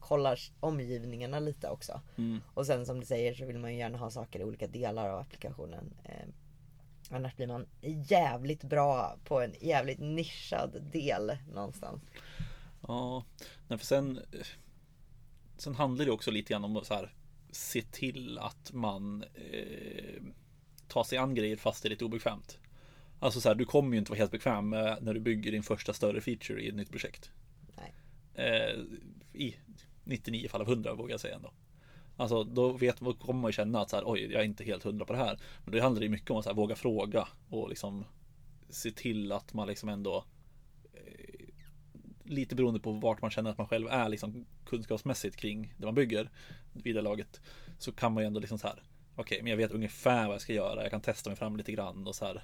kollar 0.07 0.39
omgivningarna 0.59 1.39
lite 1.39 1.69
också. 1.69 2.01
Mm. 2.17 2.41
Och 2.53 2.65
sen 2.65 2.85
som 2.85 2.99
du 2.99 3.05
säger 3.05 3.33
så 3.33 3.45
vill 3.45 3.59
man 3.59 3.73
ju 3.73 3.79
gärna 3.79 3.97
ha 3.97 4.09
saker 4.09 4.39
i 4.39 4.43
olika 4.43 4.67
delar 4.67 5.09
av 5.09 5.19
applikationen. 5.19 5.93
Eh, 6.03 6.27
annars 7.09 7.35
blir 7.35 7.47
man 7.47 7.65
jävligt 8.09 8.63
bra 8.63 9.17
på 9.23 9.41
en 9.41 9.53
jävligt 9.61 9.99
nischad 9.99 10.81
del 10.91 11.37
någonstans. 11.53 12.01
Ja, 12.87 13.23
för 13.69 13.77
sen 13.77 14.19
Sen 15.57 15.75
handlar 15.75 16.05
det 16.05 16.11
också 16.11 16.31
lite 16.31 16.53
grann 16.53 16.63
om 16.63 16.77
att 16.77 16.87
så 16.87 16.93
här, 16.93 17.13
se 17.51 17.81
till 17.81 18.39
att 18.39 18.73
man 18.73 19.23
eh, 19.23 20.21
tar 20.87 21.03
sig 21.03 21.17
an 21.17 21.35
grejer 21.35 21.57
fast 21.57 21.83
det 21.83 21.87
är 21.87 21.89
lite 21.89 22.05
obekvämt. 22.05 22.59
Alltså 23.19 23.41
så 23.41 23.49
här, 23.49 23.55
du 23.55 23.65
kommer 23.65 23.91
ju 23.91 23.99
inte 23.99 24.11
vara 24.11 24.17
helt 24.17 24.31
bekväm 24.31 24.69
med 24.69 24.97
när 25.01 25.13
du 25.13 25.19
bygger 25.19 25.51
din 25.51 25.63
första 25.63 25.93
större 25.93 26.21
feature 26.21 26.61
i 26.61 26.69
ett 26.69 26.75
nytt 26.75 26.91
projekt. 26.91 27.31
Nej. 27.75 27.93
Eh, 28.33 28.79
I 29.33 29.55
99 30.07 30.49
fall 30.49 30.61
av 30.61 30.67
100 30.67 30.93
vågar 30.93 31.13
jag 31.13 31.19
säga 31.19 31.35
ändå. 31.35 31.51
Alltså 32.17 32.43
då 32.43 32.71
vet, 32.71 32.99
då 32.99 33.13
kommer 33.13 33.41
man 33.41 33.49
ju 33.49 33.53
känna 33.53 33.81
att 33.81 33.89
så 33.89 33.95
här, 33.95 34.03
oj, 34.07 34.31
jag 34.31 34.41
är 34.41 34.45
inte 34.45 34.63
helt 34.63 34.83
hundra 34.83 35.05
på 35.05 35.13
det 35.13 35.19
här. 35.19 35.39
Men 35.63 35.73
då 35.73 35.81
handlar 35.81 35.99
det 35.99 36.05
ju 36.05 36.11
mycket 36.11 36.31
om 36.31 36.37
att 36.37 36.43
så 36.43 36.49
här, 36.49 36.55
våga 36.55 36.75
fråga 36.75 37.27
och 37.49 37.69
liksom 37.69 38.05
se 38.69 38.91
till 38.91 39.31
att 39.31 39.53
man 39.53 39.67
liksom 39.67 39.89
ändå 39.89 40.25
eh, 40.93 41.45
lite 42.23 42.55
beroende 42.55 42.79
på 42.79 42.91
vart 42.91 43.21
man 43.21 43.31
känner 43.31 43.49
att 43.49 43.57
man 43.57 43.67
själv 43.67 43.87
är 43.87 44.09
liksom 44.09 44.45
kunskapsmässigt 44.65 45.35
kring 45.35 45.73
det 45.77 45.85
man 45.85 45.95
bygger 45.95 46.29
vid 46.73 46.95
det 46.95 47.01
laget 47.01 47.41
så 47.79 47.91
kan 47.91 48.13
man 48.13 48.23
ju 48.23 48.27
ändå 48.27 48.39
liksom 48.39 48.59
så 48.59 48.67
här 48.67 48.83
okej, 49.17 49.35
okay, 49.35 49.43
men 49.43 49.49
jag 49.49 49.57
vet 49.57 49.71
ungefär 49.71 50.25
vad 50.25 50.33
jag 50.33 50.41
ska 50.41 50.53
göra. 50.53 50.81
Jag 50.81 50.91
kan 50.91 51.01
testa 51.01 51.29
mig 51.29 51.37
fram 51.37 51.57
lite 51.57 51.71
grann 51.71 52.07
och 52.07 52.15
så 52.15 52.25
här. 52.25 52.43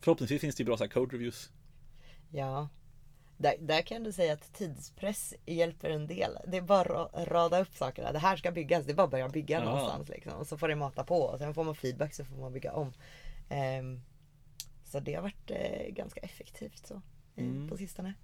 Förhoppningsvis 0.00 0.40
finns 0.40 0.56
det 0.56 0.60
ju 0.60 0.64
bra 0.64 0.76
så 0.76 0.84
här 0.84 0.90
code 0.90 1.16
reviews. 1.16 1.50
Ja, 2.30 2.68
där, 3.42 3.54
där 3.60 3.82
kan 3.82 4.02
du 4.02 4.12
säga 4.12 4.32
att 4.32 4.52
tidspress 4.52 5.34
hjälper 5.46 5.90
en 5.90 6.06
del. 6.06 6.38
Det 6.46 6.56
är 6.56 6.62
bara 6.62 7.00
att 7.04 7.28
rada 7.28 7.60
upp 7.60 7.74
sakerna. 7.74 8.12
Det 8.12 8.18
här 8.18 8.36
ska 8.36 8.50
byggas. 8.50 8.84
Det 8.86 8.92
är 8.92 8.94
bara 8.94 9.04
att 9.04 9.10
börja 9.10 9.28
bygga 9.28 9.58
Ja. 9.58 9.64
någonstans. 9.64 10.08
Liksom. 10.08 10.32
Och 10.32 10.46
så 10.46 10.58
får 10.58 10.68
det 10.68 10.74
mata 10.76 11.04
på. 11.04 11.16
Och 11.22 11.38
sen 11.38 11.54
får 11.54 11.64
man 11.64 11.74
feedback 11.74 12.14
så 12.14 12.24
får 12.24 12.36
man 12.36 12.52
bygga 12.52 12.72
om. 12.72 12.92
Ehm, 13.48 14.00
så 14.84 15.00
det 15.00 15.14
har 15.14 15.22
varit 15.22 15.50
eh, 15.50 15.88
ganska 15.92 16.20
effektivt 16.20 16.86
så, 16.86 17.02
Mm. 17.36 17.68
på 17.68 17.76
sistone. 17.76 18.14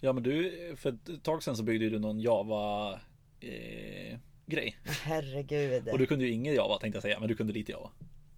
Ja, 0.00 0.12
men 0.12 0.22
du, 0.22 0.52
för 0.76 0.88
ett 0.90 1.22
tag 1.24 1.42
sedan 1.42 1.56
så 1.56 1.62
byggde 1.62 1.90
du 1.90 1.98
någon 1.98 2.20
Java 2.20 2.92
eh, 3.40 4.18
grej. 4.46 4.76
Herregud. 5.02 5.88
Och 5.88 5.98
du 5.98 6.06
kunde 6.06 6.24
ju 6.24 6.30
ingen 6.30 6.54
Java 6.54 6.78
tänkte 6.78 6.96
jag 6.96 7.02
säga, 7.02 7.20
men 7.20 7.28
du 7.28 7.34
kunde 7.36 7.52
lite 7.52 7.72
Java. 7.72 7.90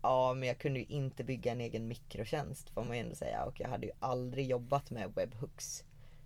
Ja, 0.03 0.35
men 0.35 0.49
jag 0.49 0.59
kunde 0.59 0.79
ju 0.81 0.87
inte 0.89 1.25
bygga 1.25 1.53
en 1.53 1.61
egen 1.61 1.89
mikrotjänst 1.89 2.71
får 2.71 2.85
man 2.85 2.97
ju 2.97 3.03
ändå 3.03 3.15
säga. 3.15 3.45
Och 3.45 3.61
jag 3.61 3.69
hade 3.69 3.87
ju 3.87 3.93
aldrig 3.99 4.47
jobbat 4.47 4.91
med 4.91 5.13
webhooks. 5.15 5.85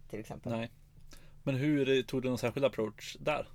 Till 0.09 0.21
exempel. 0.21 0.53
Nej. 0.53 0.71
Men 1.43 1.55
hur 1.55 1.89
eh, 1.89 2.03
tog 2.03 2.23
du 2.23 2.29
någon 2.29 2.39
särskild 2.39 2.67
approach 2.67 3.17
där? 3.21 3.49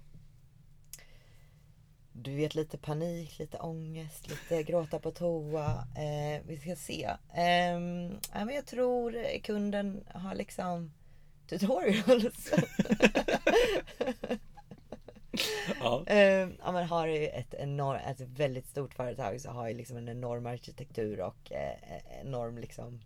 Du 2.13 2.36
vet 2.36 2.56
lite 2.56 2.78
panik, 2.78 3.39
lite 3.39 3.58
ångest, 3.58 4.30
lite 4.30 4.63
gråta 4.63 5.00
på 5.00 5.12
toa. 5.12 5.88
Eh, 5.96 6.42
vi 6.48 6.58
ska 6.58 6.76
se. 6.76 7.10
Ja, 8.34 8.46
men 8.46 8.56
jag 8.56 8.66
tror 8.66 9.38
kunden 9.39 10.04
har 10.13 10.36
liksom 10.36 10.92
tutorials. 11.48 12.52
Ja. 15.80 16.04
Ehm, 16.08 16.56
ja, 16.60 16.72
men 16.72 16.88
har 16.88 17.08
ju 17.08 17.28
ett, 17.28 17.54
enorm, 17.54 18.00
ett 18.06 18.22
väldigt 18.22 18.68
stort 18.68 18.94
företag 18.94 19.42
så 19.42 19.52
har 19.52 19.68
ju 19.68 19.74
liksom 19.74 19.98
en 19.98 20.10
enorm 20.10 20.46
arkitektur 20.46 21.22
och 21.22 21.52
eh, 21.52 22.20
enorm 22.22 22.58
liksom 22.58 23.02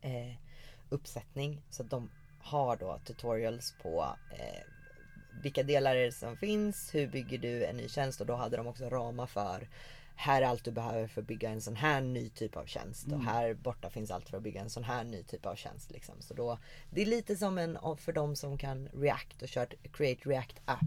eh, 0.00 0.32
uppsättning. 0.88 1.62
Så 1.70 1.82
de 1.82 2.10
har 2.42 2.76
då 2.76 3.00
tutorials 3.04 3.74
på 3.82 4.16
eh, 4.30 4.62
vilka 5.42 5.62
delar 5.62 5.96
är 5.96 6.04
det 6.04 6.12
som 6.12 6.36
finns, 6.36 6.94
hur 6.94 7.06
bygger 7.06 7.38
du 7.38 7.64
en 7.64 7.76
ny 7.76 7.88
tjänst 7.88 8.20
och 8.20 8.26
då 8.26 8.34
hade 8.34 8.56
de 8.56 8.66
också 8.66 8.88
ramar 8.88 9.26
för 9.26 9.68
här 10.22 10.42
är 10.42 10.46
allt 10.46 10.64
du 10.64 10.70
behöver 10.70 11.06
för 11.06 11.20
att 11.20 11.26
bygga 11.26 11.50
en 11.50 11.60
sån 11.60 11.76
här 11.76 12.00
ny 12.00 12.30
typ 12.30 12.56
av 12.56 12.66
tjänst 12.66 13.12
och 13.12 13.24
här 13.24 13.54
borta 13.54 13.90
finns 13.90 14.10
allt 14.10 14.28
för 14.28 14.36
att 14.36 14.42
bygga 14.42 14.60
en 14.60 14.70
sån 14.70 14.84
här 14.84 15.04
ny 15.04 15.22
typ 15.22 15.46
av 15.46 15.54
tjänst. 15.54 15.90
Liksom. 15.90 16.14
Så 16.20 16.34
då, 16.34 16.58
det 16.90 17.02
är 17.02 17.06
lite 17.06 17.36
som 17.36 17.58
en 17.58 17.78
för 17.96 18.12
de 18.12 18.36
som 18.36 18.58
kan 18.58 18.88
React 18.88 19.42
och 19.42 19.48
kört 19.48 19.74
Create 19.92 20.28
React 20.28 20.60
App. 20.64 20.80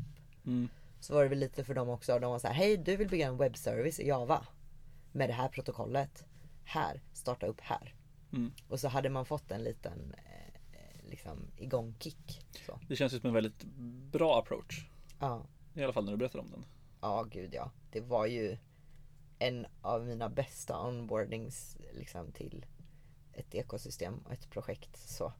Mm. 0.45 0.69
Så 0.99 1.13
var 1.13 1.23
det 1.23 1.29
väl 1.29 1.39
lite 1.39 1.63
för 1.63 1.73
dem 1.73 1.89
också. 1.89 2.19
De 2.19 2.31
var 2.31 2.39
så 2.39 2.47
här, 2.47 2.53
hej 2.53 2.77
du 2.77 2.95
vill 2.95 3.09
bygga 3.09 3.27
en 3.27 3.37
webbservice 3.37 3.99
i 3.99 4.07
Java. 4.07 4.45
Med 5.11 5.29
det 5.29 5.33
här 5.33 5.47
protokollet. 5.47 6.25
Här, 6.63 7.01
starta 7.13 7.45
upp 7.45 7.61
här. 7.61 7.95
Mm. 8.33 8.51
Och 8.67 8.79
så 8.79 8.87
hade 8.87 9.09
man 9.09 9.25
fått 9.25 9.51
en 9.51 9.63
liten 9.63 10.15
eh, 11.05 11.09
liksom 11.09 11.47
igång-kick. 11.57 12.41
Så. 12.65 12.79
Det 12.87 12.95
känns 12.95 13.13
ju 13.13 13.19
som 13.19 13.27
en 13.27 13.33
väldigt 13.33 13.63
bra 14.11 14.39
approach. 14.39 14.89
Ja, 15.19 15.45
I 15.73 15.83
alla 15.83 15.93
fall 15.93 16.05
när 16.05 16.11
du 16.11 16.17
berättar 16.17 16.39
om 16.39 16.51
den. 16.51 16.65
ja 17.01 17.23
gud 17.23 17.53
ja. 17.53 17.71
Det 17.91 18.01
var 18.01 18.25
ju 18.25 18.57
en 19.39 19.65
av 19.81 20.05
mina 20.05 20.29
bästa 20.29 20.87
onboardings 20.87 21.77
liksom, 21.93 22.31
till 22.31 22.65
ett 23.33 23.55
ekosystem 23.55 24.17
och 24.17 24.33
ett 24.33 24.49
projekt. 24.49 24.97
Så. 24.97 25.33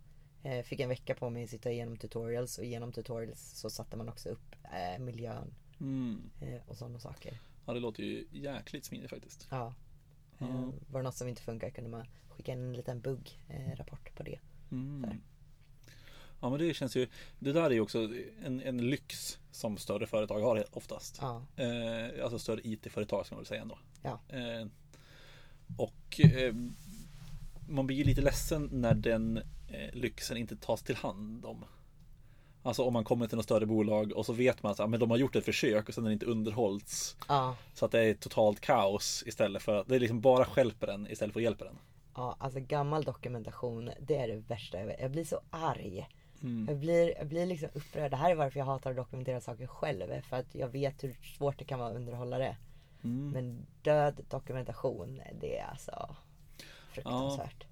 Eh, 0.44 0.64
fick 0.64 0.80
en 0.80 0.90
vecka 0.90 1.16
på 1.16 1.30
mig 1.30 1.44
att 1.44 1.50
sitta 1.50 1.72
igenom 1.72 1.98
tutorials 1.98 2.58
och 2.58 2.66
genom 2.66 2.92
tutorials 2.92 3.52
så 3.52 3.70
satte 3.70 3.98
man 3.98 4.10
också 4.10 4.30
upp 4.30 4.56
eh, 4.64 5.00
miljön 5.04 5.54
Mm. 5.80 6.30
eh, 6.42 6.62
och 6.68 6.78
sådana 6.78 7.00
saker. 7.00 7.40
Ja, 7.66 7.74
det 7.74 7.80
låter 7.80 8.04
ju 8.04 8.28
jäkligt 8.32 8.86
smidigt 8.86 9.10
faktiskt. 9.10 9.48
Ja. 9.52 9.74
Eh, 10.40 10.70
var 10.92 11.00
det 11.00 11.04
något 11.04 11.16
som 11.16 11.28
inte 11.28 11.42
funkar 11.42 11.70
kunde 11.70 11.90
man 11.90 12.06
skicka 12.30 12.52
in 12.52 12.60
en 12.60 12.74
liten 12.74 13.02
bugg-rapport 13.02 14.16
på 14.16 14.24
det. 14.24 14.40
Mm. 14.72 15.22
Ja, 16.40 16.50
men 16.50 16.60
det 16.60 16.74
känns 16.74 16.96
ju. 16.96 17.08
Det 17.40 17.52
där 17.52 17.64
är 17.64 17.70
ju 17.72 17.82
också 17.82 18.10
en, 18.46 18.62
en 18.62 18.78
lyx 18.90 19.40
som 19.52 19.78
större 19.78 20.08
företag 20.08 20.42
har 20.42 20.66
oftast. 20.72 21.18
Ja, 21.22 21.42
Eh, 21.56 22.24
alltså 22.24 22.40
större 22.40 22.62
IT-företag 22.64 23.26
ska 23.26 23.36
man 23.36 23.42
väl 23.42 23.48
säga 23.48 23.62
ändå. 23.62 23.78
Ja. 24.04 24.20
Eh, 24.30 24.68
och 25.78 26.20
eh, 26.20 26.54
man 27.70 27.88
blir 27.88 27.98
ju 27.98 28.04
lite 28.04 28.22
ledsen 28.22 28.70
när 28.72 28.94
den 28.94 29.38
eh, 29.68 29.94
lyxen 29.94 30.38
inte 30.38 30.56
tas 30.56 30.84
till 30.84 30.96
hand 30.96 31.46
om. 31.46 31.66
Alltså 32.64 32.84
om 32.84 32.94
man 32.94 33.04
kommer 33.04 33.28
till 33.28 33.36
något 33.36 33.46
större 33.46 33.66
bolag 33.66 34.12
och 34.12 34.26
så 34.26 34.34
vet 34.34 34.64
man 34.64 34.72
att 34.72 34.80
ja, 34.80 34.88
men 34.88 35.00
de 35.00 35.10
har 35.12 35.18
gjort 35.18 35.36
ett 35.36 35.46
försök 35.46 35.88
och 35.88 35.94
sen 35.96 36.04
är 36.06 36.10
det 36.10 36.14
inte 36.14 36.26
underhållits. 36.26 37.18
ja, 37.28 37.56
Så 37.74 37.86
att 37.86 37.92
det 37.92 38.02
är 38.02 38.14
totalt 38.14 38.60
kaos 38.60 39.24
istället 39.28 39.62
för 39.62 39.76
att 39.76 39.88
det 39.88 39.96
är 39.96 40.00
liksom 40.00 40.22
bara 40.22 40.46
stjälper 40.46 40.88
den 40.88 41.08
istället 41.12 41.34
för 41.34 41.40
att 41.40 41.44
hjälpa 41.44 41.66
den. 41.66 41.76
ja, 42.16 42.36
alltså 42.40 42.60
gammal 42.60 43.04
dokumentation, 43.04 43.92
det 44.00 44.16
är 44.16 44.28
det 44.28 44.36
värsta 44.36 44.80
jag 44.80 44.86
vet. 44.86 45.00
Jag 45.02 45.12
blir 45.12 45.26
så 45.26 45.42
arg. 45.50 46.08
Mm. 46.46 46.66
Jag 46.68 46.78
blir, 46.78 47.18
jag 47.18 47.28
blir 47.28 47.46
liksom 47.46 47.70
upprörd. 47.74 48.12
Det 48.12 48.18
här 48.18 48.32
är 48.32 48.36
varför 48.36 48.60
jag 48.60 48.66
hatar 48.66 48.90
att 48.90 48.98
dokumentera 48.98 49.42
saker 49.42 49.68
själv. 49.68 50.22
För 50.22 50.38
att 50.38 50.56
jag 50.56 50.68
vet 50.68 51.04
hur 51.04 51.14
svårt 51.38 51.60
det 51.60 51.66
kan 51.66 51.80
vara 51.80 51.90
att 51.90 51.96
underhålla 51.96 52.38
det. 52.38 52.58
Mm. 53.04 53.30
Men 53.30 53.66
död 53.82 54.26
dokumentation, 54.30 55.22
det 55.42 55.58
är 55.58 55.66
alltså 55.66 56.16
fruktansvärt. 56.92 57.66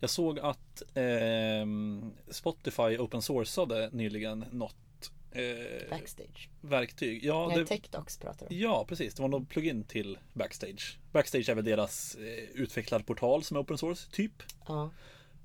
Jag 0.00 0.10
såg 0.10 0.38
att 0.38 0.82
ehm, 0.94 2.12
Spotify 2.30 2.98
open 2.98 3.22
sourcade 3.22 3.90
nyligen 3.92 4.44
något 4.50 5.12
eh, 5.32 5.90
Backstage. 5.90 6.48
verktyg. 6.60 7.24
Ja, 7.24 7.48
Nej, 7.48 7.58
det, 7.58 7.66
TechDocs 7.66 8.18
pratar 8.18 8.46
du 8.48 8.54
om. 8.54 8.60
ja, 8.62 8.84
precis. 8.88 9.14
Det 9.14 9.22
var 9.22 9.28
någon 9.28 9.46
plugin 9.46 9.84
till 9.84 10.18
Backstage. 10.32 10.98
Backstage 11.12 11.48
är 11.48 11.54
väl 11.54 11.64
deras 11.64 12.14
eh, 12.14 12.44
utvecklad 12.54 13.06
portal 13.06 13.42
som 13.42 13.56
är 13.56 13.60
open 13.60 13.78
source, 13.78 14.10
typ. 14.10 14.42
Ja, 14.68 14.90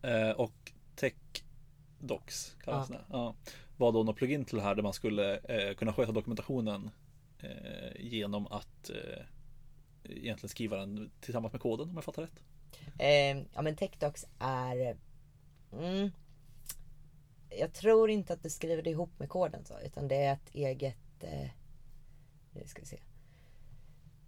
Eh, 0.02 0.30
och 0.32 0.72
TechDocs 2.00 2.56
kallas 2.64 2.90
Ja. 2.90 2.96
det. 2.96 3.04
Ja. 3.10 3.36
Var 3.78 3.92
då 3.92 4.04
någon 4.04 4.16
plugin 4.16 4.46
till 4.46 4.56
det 4.58 4.64
här 4.64 4.76
där 4.76 4.84
man 4.84 4.94
skulle 4.94 5.38
eh, 5.38 5.76
kunna 5.76 5.94
sköta 5.94 6.12
dokumentationen 6.12 6.90
eh, 7.40 8.02
genom 8.02 8.48
att 8.48 8.90
eh, 8.90 9.24
egentligen 10.04 10.50
skriva 10.50 10.78
den 10.78 11.12
tillsammans 11.22 11.54
med 11.54 11.62
koden 11.62 11.90
om 11.90 11.96
jag 11.96 12.04
fattar 12.04 12.22
rätt. 12.22 12.44
Eh, 13.00 13.38
ja 13.54 13.62
men 13.62 13.76
TechDocs 13.76 14.26
är... 14.40 14.98
Mm, 15.74 16.12
jag 17.50 17.74
tror 17.74 18.10
inte 18.10 18.34
att 18.34 18.44
du 18.44 18.50
skriver 18.50 18.84
det 18.84 18.90
ihop 18.90 19.20
med 19.20 19.30
koden 19.30 19.66
så. 19.66 19.80
Utan 19.80 20.08
det 20.08 20.16
är 20.16 20.34
ett 20.34 20.50
eget... 20.56 21.24
Eh, 21.24 21.50
nu 22.54 22.64
ska 22.66 22.82
vi 22.82 22.88
se. 22.88 23.00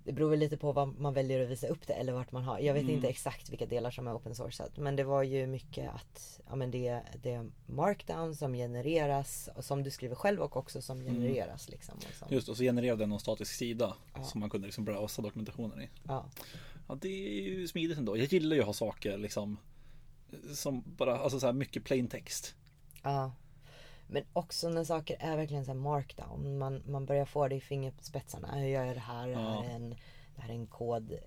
Det 0.04 0.12
beror 0.14 0.30
väl 0.30 0.40
lite 0.40 0.58
på 0.58 0.72
vad 0.72 1.00
man 1.00 1.14
väljer 1.14 1.44
att 1.44 1.50
visa 1.50 1.68
upp 1.68 1.88
det 1.88 1.94
eller 1.94 2.14
vart 2.14 2.32
man 2.32 2.44
har. 2.44 2.60
Jag 2.60 2.74
vet 2.74 2.84
Mm. 2.84 2.96
inte 2.96 3.08
exakt 3.08 3.50
vilka 3.50 3.66
delar 3.66 3.92
som 3.92 4.08
är 4.08 4.16
open 4.18 4.36
source. 4.36 4.68
Men 4.76 4.96
det 4.96 5.04
var 5.04 5.24
ju 5.24 5.48
mycket 5.48 5.90
att 5.94 6.40
ja, 6.50 6.56
men 6.56 6.72
det, 6.72 7.02
det 7.24 7.32
är 7.32 7.50
markdown 7.66 8.36
som 8.36 8.54
genereras. 8.54 9.50
Och 9.56 9.66
som 9.66 9.84
du 9.84 9.92
skriver 9.92 10.16
själv 10.16 10.40
och 10.42 10.58
också 10.58 10.82
som 10.82 11.00
genereras. 11.04 11.70
Liksom, 11.70 11.96
och 11.98 12.04
som, 12.04 12.28
Mm. 12.28 12.36
Just 12.36 12.50
och 12.50 12.58
så 12.58 12.64
genererade 12.64 13.02
den 13.02 13.10
någon 13.10 13.20
statisk 13.20 13.54
sida 13.54 13.96
Ja. 14.16 14.24
som 14.24 14.40
man 14.40 14.50
kunde 14.50 14.68
liksom 14.68 14.86
browsa 14.86 15.22
dokumentationen 15.22 15.82
i. 15.82 15.90
ja. 16.08 16.26
Ja, 16.88 16.96
det 17.02 17.08
är 17.38 17.42
ju 17.42 17.68
smidigt 17.68 17.98
ändå. 17.98 18.18
Jag 18.18 18.26
gillar 18.34 18.56
ju 18.56 18.60
att 18.62 18.66
ha 18.66 18.74
saker 18.74 19.18
liksom 19.18 19.58
som 20.54 20.84
bara, 20.98 21.18
alltså 21.18 21.40
så 21.40 21.46
här 21.46 21.54
mycket 21.54 21.84
plain 21.84 22.08
text. 22.08 22.56
Ja. 23.04 23.32
Men 24.14 24.24
också 24.34 24.70
när 24.70 24.84
saker 24.84 25.18
är 25.20 25.38
verkligen 25.38 25.66
så 25.66 25.74
markdown. 25.74 26.58
Man, 26.58 26.84
man 26.88 27.06
börjar 27.06 27.26
få 27.26 27.48
det 27.48 27.56
i 27.56 27.62
fingerspetsarna. 27.62 28.56
Hur 28.56 28.68
gör 28.68 28.84
jag 28.86 28.96
det 28.96 29.00
här? 29.00 29.28
Det 29.28 29.36
här 29.36 29.42
Ja. 29.56 29.64
är 29.66 29.70
en, 29.76 29.90
det 30.36 30.42
här 30.42 30.50
är 30.50 30.54
en 30.54 30.68
kod 30.68 31.12
eh, 31.12 31.18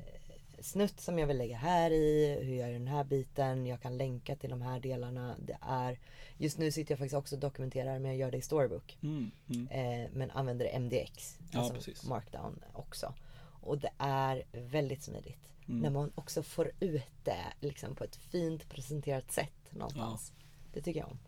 snutt 0.60 1.00
som 1.00 1.18
jag 1.18 1.26
vill 1.26 1.38
lägga 1.38 1.56
här 1.56 1.90
i, 1.90 2.38
hur 2.42 2.54
jag 2.56 2.68
gör 2.68 2.78
den 2.78 2.88
här 2.88 3.04
biten, 3.04 3.66
jag 3.66 3.80
kan 3.80 3.96
länka 3.96 4.36
till 4.36 4.50
de 4.50 4.62
här 4.62 4.80
delarna. 4.80 5.36
Det 5.38 5.58
är, 5.60 5.98
just 6.38 6.58
nu 6.58 6.70
sitter 6.72 6.92
jag 6.92 6.98
faktiskt 6.98 7.14
också 7.16 7.34
och 7.34 7.40
dokumenterar 7.40 7.98
men 7.98 8.10
jag 8.10 8.16
gör 8.16 8.30
det 8.30 8.36
i 8.36 8.42
Storybook. 8.42 8.98
Mm, 9.02 9.30
mm. 9.48 9.68
Eh, 9.68 10.10
men 10.12 10.30
använder 10.30 10.78
MDX, 10.80 11.38
Ja, 11.50 11.58
alltså 11.58 11.74
precis. 11.74 12.04
markdown 12.04 12.60
också. 12.72 13.14
Och 13.60 13.78
det 13.78 13.90
är 13.98 14.42
väldigt 14.52 15.02
smidigt. 15.02 15.38
Mm. 15.68 15.80
När 15.80 15.90
man 15.90 16.12
också 16.14 16.42
får 16.42 16.70
ut 16.80 17.02
det 17.24 17.44
liksom 17.60 17.94
på 17.94 18.04
ett 18.04 18.16
fint 18.16 18.68
presenterat 18.68 19.32
sätt 19.32 19.52
någonstans. 19.70 20.32
Det 20.72 20.80
tycker 20.80 21.00
jag 21.00 21.08
om. 21.10 21.18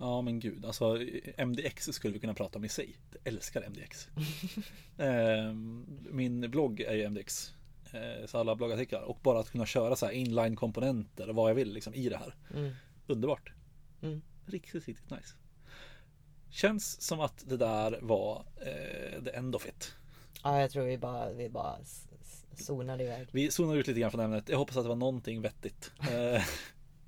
Ja 0.00 0.22
men 0.22 0.40
gud, 0.40 0.64
alltså 0.64 0.98
MDX 1.38 1.84
skulle 1.84 2.14
vi 2.14 2.20
kunna 2.20 2.34
prata 2.34 2.58
om 2.58 2.64
i 2.64 2.68
sig. 2.68 2.96
Jag 3.10 3.32
älskar 3.32 3.68
MDX. 3.70 4.08
eh, 4.98 5.54
min 6.10 6.50
blogg 6.50 6.80
är 6.80 6.94
ju 6.94 7.08
MDX. 7.08 7.52
Eh, 7.92 8.26
så 8.26 8.38
alla 8.38 8.56
bloggartiklar. 8.56 9.02
Och 9.02 9.18
bara 9.22 9.40
att 9.40 9.50
kunna 9.50 9.66
köra 9.66 9.96
så 9.96 10.06
här 10.06 10.12
inline-komponenter 10.12 11.28
och 11.28 11.34
vad 11.34 11.50
jag 11.50 11.54
vill 11.54 11.72
liksom 11.72 11.94
i 11.94 12.08
det 12.08 12.16
här. 12.16 12.34
Mm. 12.54 12.72
Underbart. 13.06 13.52
Mm. 14.02 14.22
Riktigt, 14.46 14.88
riktigt 14.88 15.10
nice. 15.10 15.34
Känns 16.50 17.00
som 17.00 17.20
att 17.20 17.44
det 17.48 17.56
där 17.56 17.98
var 18.02 18.44
eh, 18.56 19.24
the 19.24 19.30
end 19.30 19.54
of 19.54 19.66
it. 19.66 19.94
Ja, 20.42 20.60
jag 20.60 20.70
tror 20.70 20.84
vi 20.84 20.98
bara, 20.98 21.32
vi 21.32 21.48
bara 21.48 21.76
zonade 22.56 23.04
iväg. 23.04 23.28
Vi 23.32 23.50
zonar 23.50 23.76
ut 23.76 23.86
lite 23.86 24.00
grann 24.00 24.10
från 24.10 24.20
ämnet. 24.20 24.48
Jag 24.48 24.58
hoppas 24.58 24.76
att 24.76 24.84
det 24.84 24.88
var 24.88 24.96
någonting 24.96 25.42
vettigt. 25.42 25.92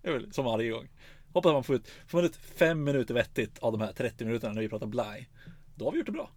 Eh, 0.04 0.20
som 0.30 0.44
varje 0.44 0.70
gång. 0.70 0.88
Hoppas 1.32 1.52
man 1.52 1.64
får 1.64 1.76
ut, 1.76 1.88
får 2.06 2.18
man 2.18 2.24
ut 2.24 2.36
fem 2.36 2.84
minuter 2.84 3.14
vettigt 3.14 3.58
av 3.58 3.72
de 3.72 3.80
här 3.80 3.92
30 3.92 4.24
minuterna 4.24 4.52
när 4.52 4.60
vi 4.62 4.68
pratar 4.68 4.86
blaj. 4.86 5.28
Då 5.74 5.84
har 5.84 5.92
vi 5.92 5.98
gjort 5.98 6.06
det 6.06 6.12
bra. 6.12 6.30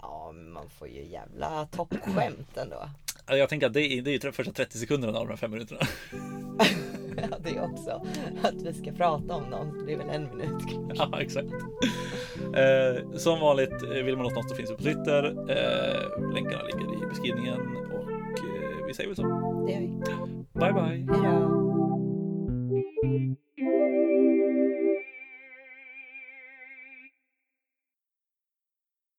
Ja, 0.00 0.32
men 0.34 0.52
man 0.52 0.68
får 0.68 0.88
ju 0.88 1.04
jävla 1.04 1.66
toppskämt 1.66 2.56
ändå. 2.56 2.76
Alltså, 2.76 3.36
Jag 3.36 3.48
tänker 3.48 3.66
att 3.66 3.72
det 3.72 3.82
är, 3.82 4.02
det 4.02 4.10
är 4.10 4.24
ju 4.24 4.32
första 4.32 4.52
30 4.52 4.78
sekunderna 4.78 5.18
av 5.18 5.26
de 5.26 5.30
här 5.30 5.36
fem 5.36 5.50
minuterna. 5.50 5.80
Ja, 7.30 7.38
det 7.42 7.50
är 7.50 7.64
också 7.64 7.90
att 8.42 8.54
vi 8.54 8.72
ska 8.74 8.92
prata 8.92 9.34
om 9.34 9.50
dem. 9.50 9.84
Det 9.86 9.92
är 9.92 9.96
väl 9.96 10.08
en 10.08 10.22
minut 10.36 10.62
kanske. 10.70 10.94
ja, 10.96 11.20
exakt. 11.20 11.48
Eh, 12.54 13.16
som 13.16 13.40
vanligt, 13.40 13.82
eh, 13.82 13.88
vill 14.04 14.16
man 14.16 14.24
något 14.24 14.34
något 14.34 14.48
så 14.50 14.56
finns 14.56 14.70
vi 14.70 14.76
på 14.76 14.82
Twitter. 14.82 15.24
Eh, 15.24 16.32
länkarna 16.34 16.62
ligger 16.62 17.04
i 17.04 17.06
beskrivningen 17.06 17.60
och 17.92 18.10
eh, 18.10 18.86
vi 18.86 18.94
säger 18.94 19.08
väl 19.08 19.16
så. 19.16 19.22
Det 19.66 19.72
gör 19.72 19.80
vi. 19.80 19.88
Bye 20.52 20.72
bye! 20.72 21.14
Hejdå! 21.14 21.64